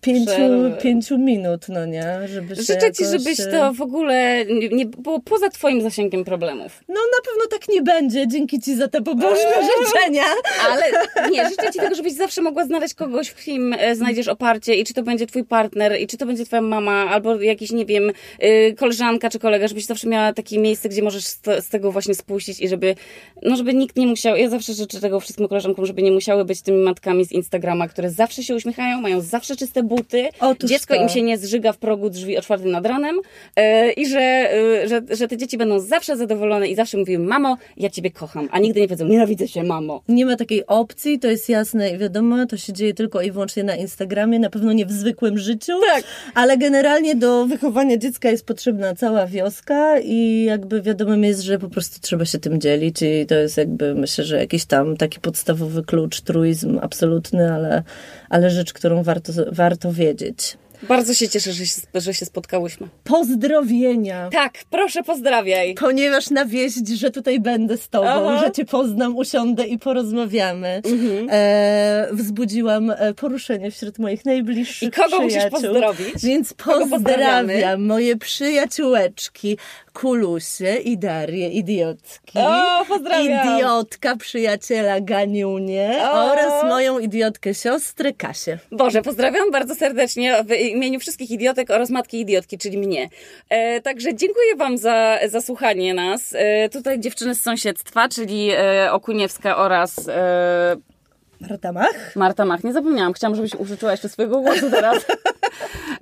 [0.04, 2.04] pięciu, pięciu minut, no nie?
[2.26, 6.84] Żeby Życzę ci, żebyś to w ogóle nie, było poza twoim zasięgiem problemów.
[6.88, 9.86] No na pewno tak nie będzie, dzięki ci za te pobożne eee.
[9.86, 10.22] życzenia.
[10.70, 10.82] Ale
[11.30, 14.84] nie, życzę ci tego, żebyś zawsze mogła znaleźć kogoś, w kim e, znajdziesz oparcie i
[14.84, 18.12] czy to będzie twój partner, i czy to będzie twoja mama, albo jakiś, nie wiem,
[18.42, 22.60] y, koleżanka czy kolega, żebyś zawsze miała takie miejsce, gdzie możesz z, tego właśnie spuścić
[22.60, 22.94] i żeby,
[23.42, 26.62] no żeby nikt nie musiał, ja zawsze życzę tego wszystkim koleżankom, żeby nie musiały być
[26.62, 29.93] tymi matkami z Instagrama, które zawsze się uśmiechają, mają zawsze czyste buty,
[30.40, 31.02] Otóż dziecko to.
[31.02, 33.20] im się nie zżyga w progu drzwi otwartym nad ranem
[33.56, 37.56] yy, i że, yy, że, że te dzieci będą zawsze zadowolone i zawsze mówiły, mamo,
[37.76, 40.02] ja ciebie kocham, a nigdy nie powiedzą, nienawidzę się, mamo.
[40.08, 43.64] Nie ma takiej opcji, to jest jasne i wiadomo, to się dzieje tylko i wyłącznie
[43.64, 46.04] na Instagramie, na pewno nie w zwykłym życiu, tak.
[46.34, 51.68] ale generalnie do wychowania dziecka jest potrzebna cała wioska i jakby wiadomym jest, że po
[51.68, 55.82] prostu trzeba się tym dzielić i to jest jakby, myślę, że jakiś tam taki podstawowy
[55.82, 57.82] klucz, truizm absolutny, ale,
[58.30, 60.56] ale rzecz, którą warto, warto wiedzieć.
[60.88, 62.88] Bardzo się cieszę, że się, że się spotkałyśmy.
[63.04, 64.28] Pozdrowienia.
[64.32, 65.74] Tak, proszę pozdrawiaj.
[65.74, 68.42] Ponieważ na wieść, że tutaj będę z tobą, Aha.
[68.44, 70.82] że cię poznam, usiądę i porozmawiamy.
[70.84, 71.28] Mhm.
[71.30, 75.50] E, wzbudziłam e, poruszenie wśród moich najbliższych I kogo przyjaciół.
[75.50, 76.22] musisz pozdrowić?
[76.24, 77.46] Więc pozdrawiam
[77.78, 79.58] moje przyjaciółeczki,
[79.94, 82.38] Kulusie i Darię Idiotki.
[82.38, 83.56] O, pozdrawiam.
[83.56, 86.32] Idiotka przyjaciela Ganiunie o.
[86.32, 88.58] oraz moją idiotkę siostrę Kasię.
[88.72, 93.08] Boże, pozdrawiam bardzo serdecznie w imieniu wszystkich idiotek oraz matki idiotki, czyli mnie.
[93.48, 96.34] E, także dziękuję Wam za, za słuchanie nas.
[96.38, 100.08] E, tutaj dziewczyny z sąsiedztwa, czyli e, Okuniewska oraz...
[100.08, 100.93] E,
[101.40, 102.16] Marta Mach?
[102.16, 102.64] Marta Mach.
[102.64, 103.12] Nie zapomniałam.
[103.12, 105.04] Chciałam, żebyś użyczyła jeszcze swojego głosu teraz.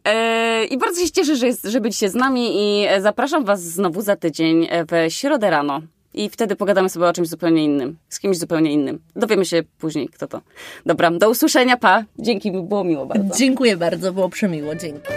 [0.05, 4.03] E, I bardzo się cieszę, że, jest, że byliście z nami i zapraszam Was znowu
[4.03, 5.81] za tydzień w środę rano.
[6.15, 7.97] I wtedy pogadamy sobie o czymś zupełnie innym.
[8.09, 9.01] Z kimś zupełnie innym.
[9.17, 10.41] Dowiemy się później, kto to.
[10.87, 12.05] Dobra, do usłyszenia, pa.
[12.19, 13.37] Dzięki, było miło bardzo.
[13.39, 14.75] Dziękuję bardzo, było przemiło.
[14.75, 15.09] Dzięki.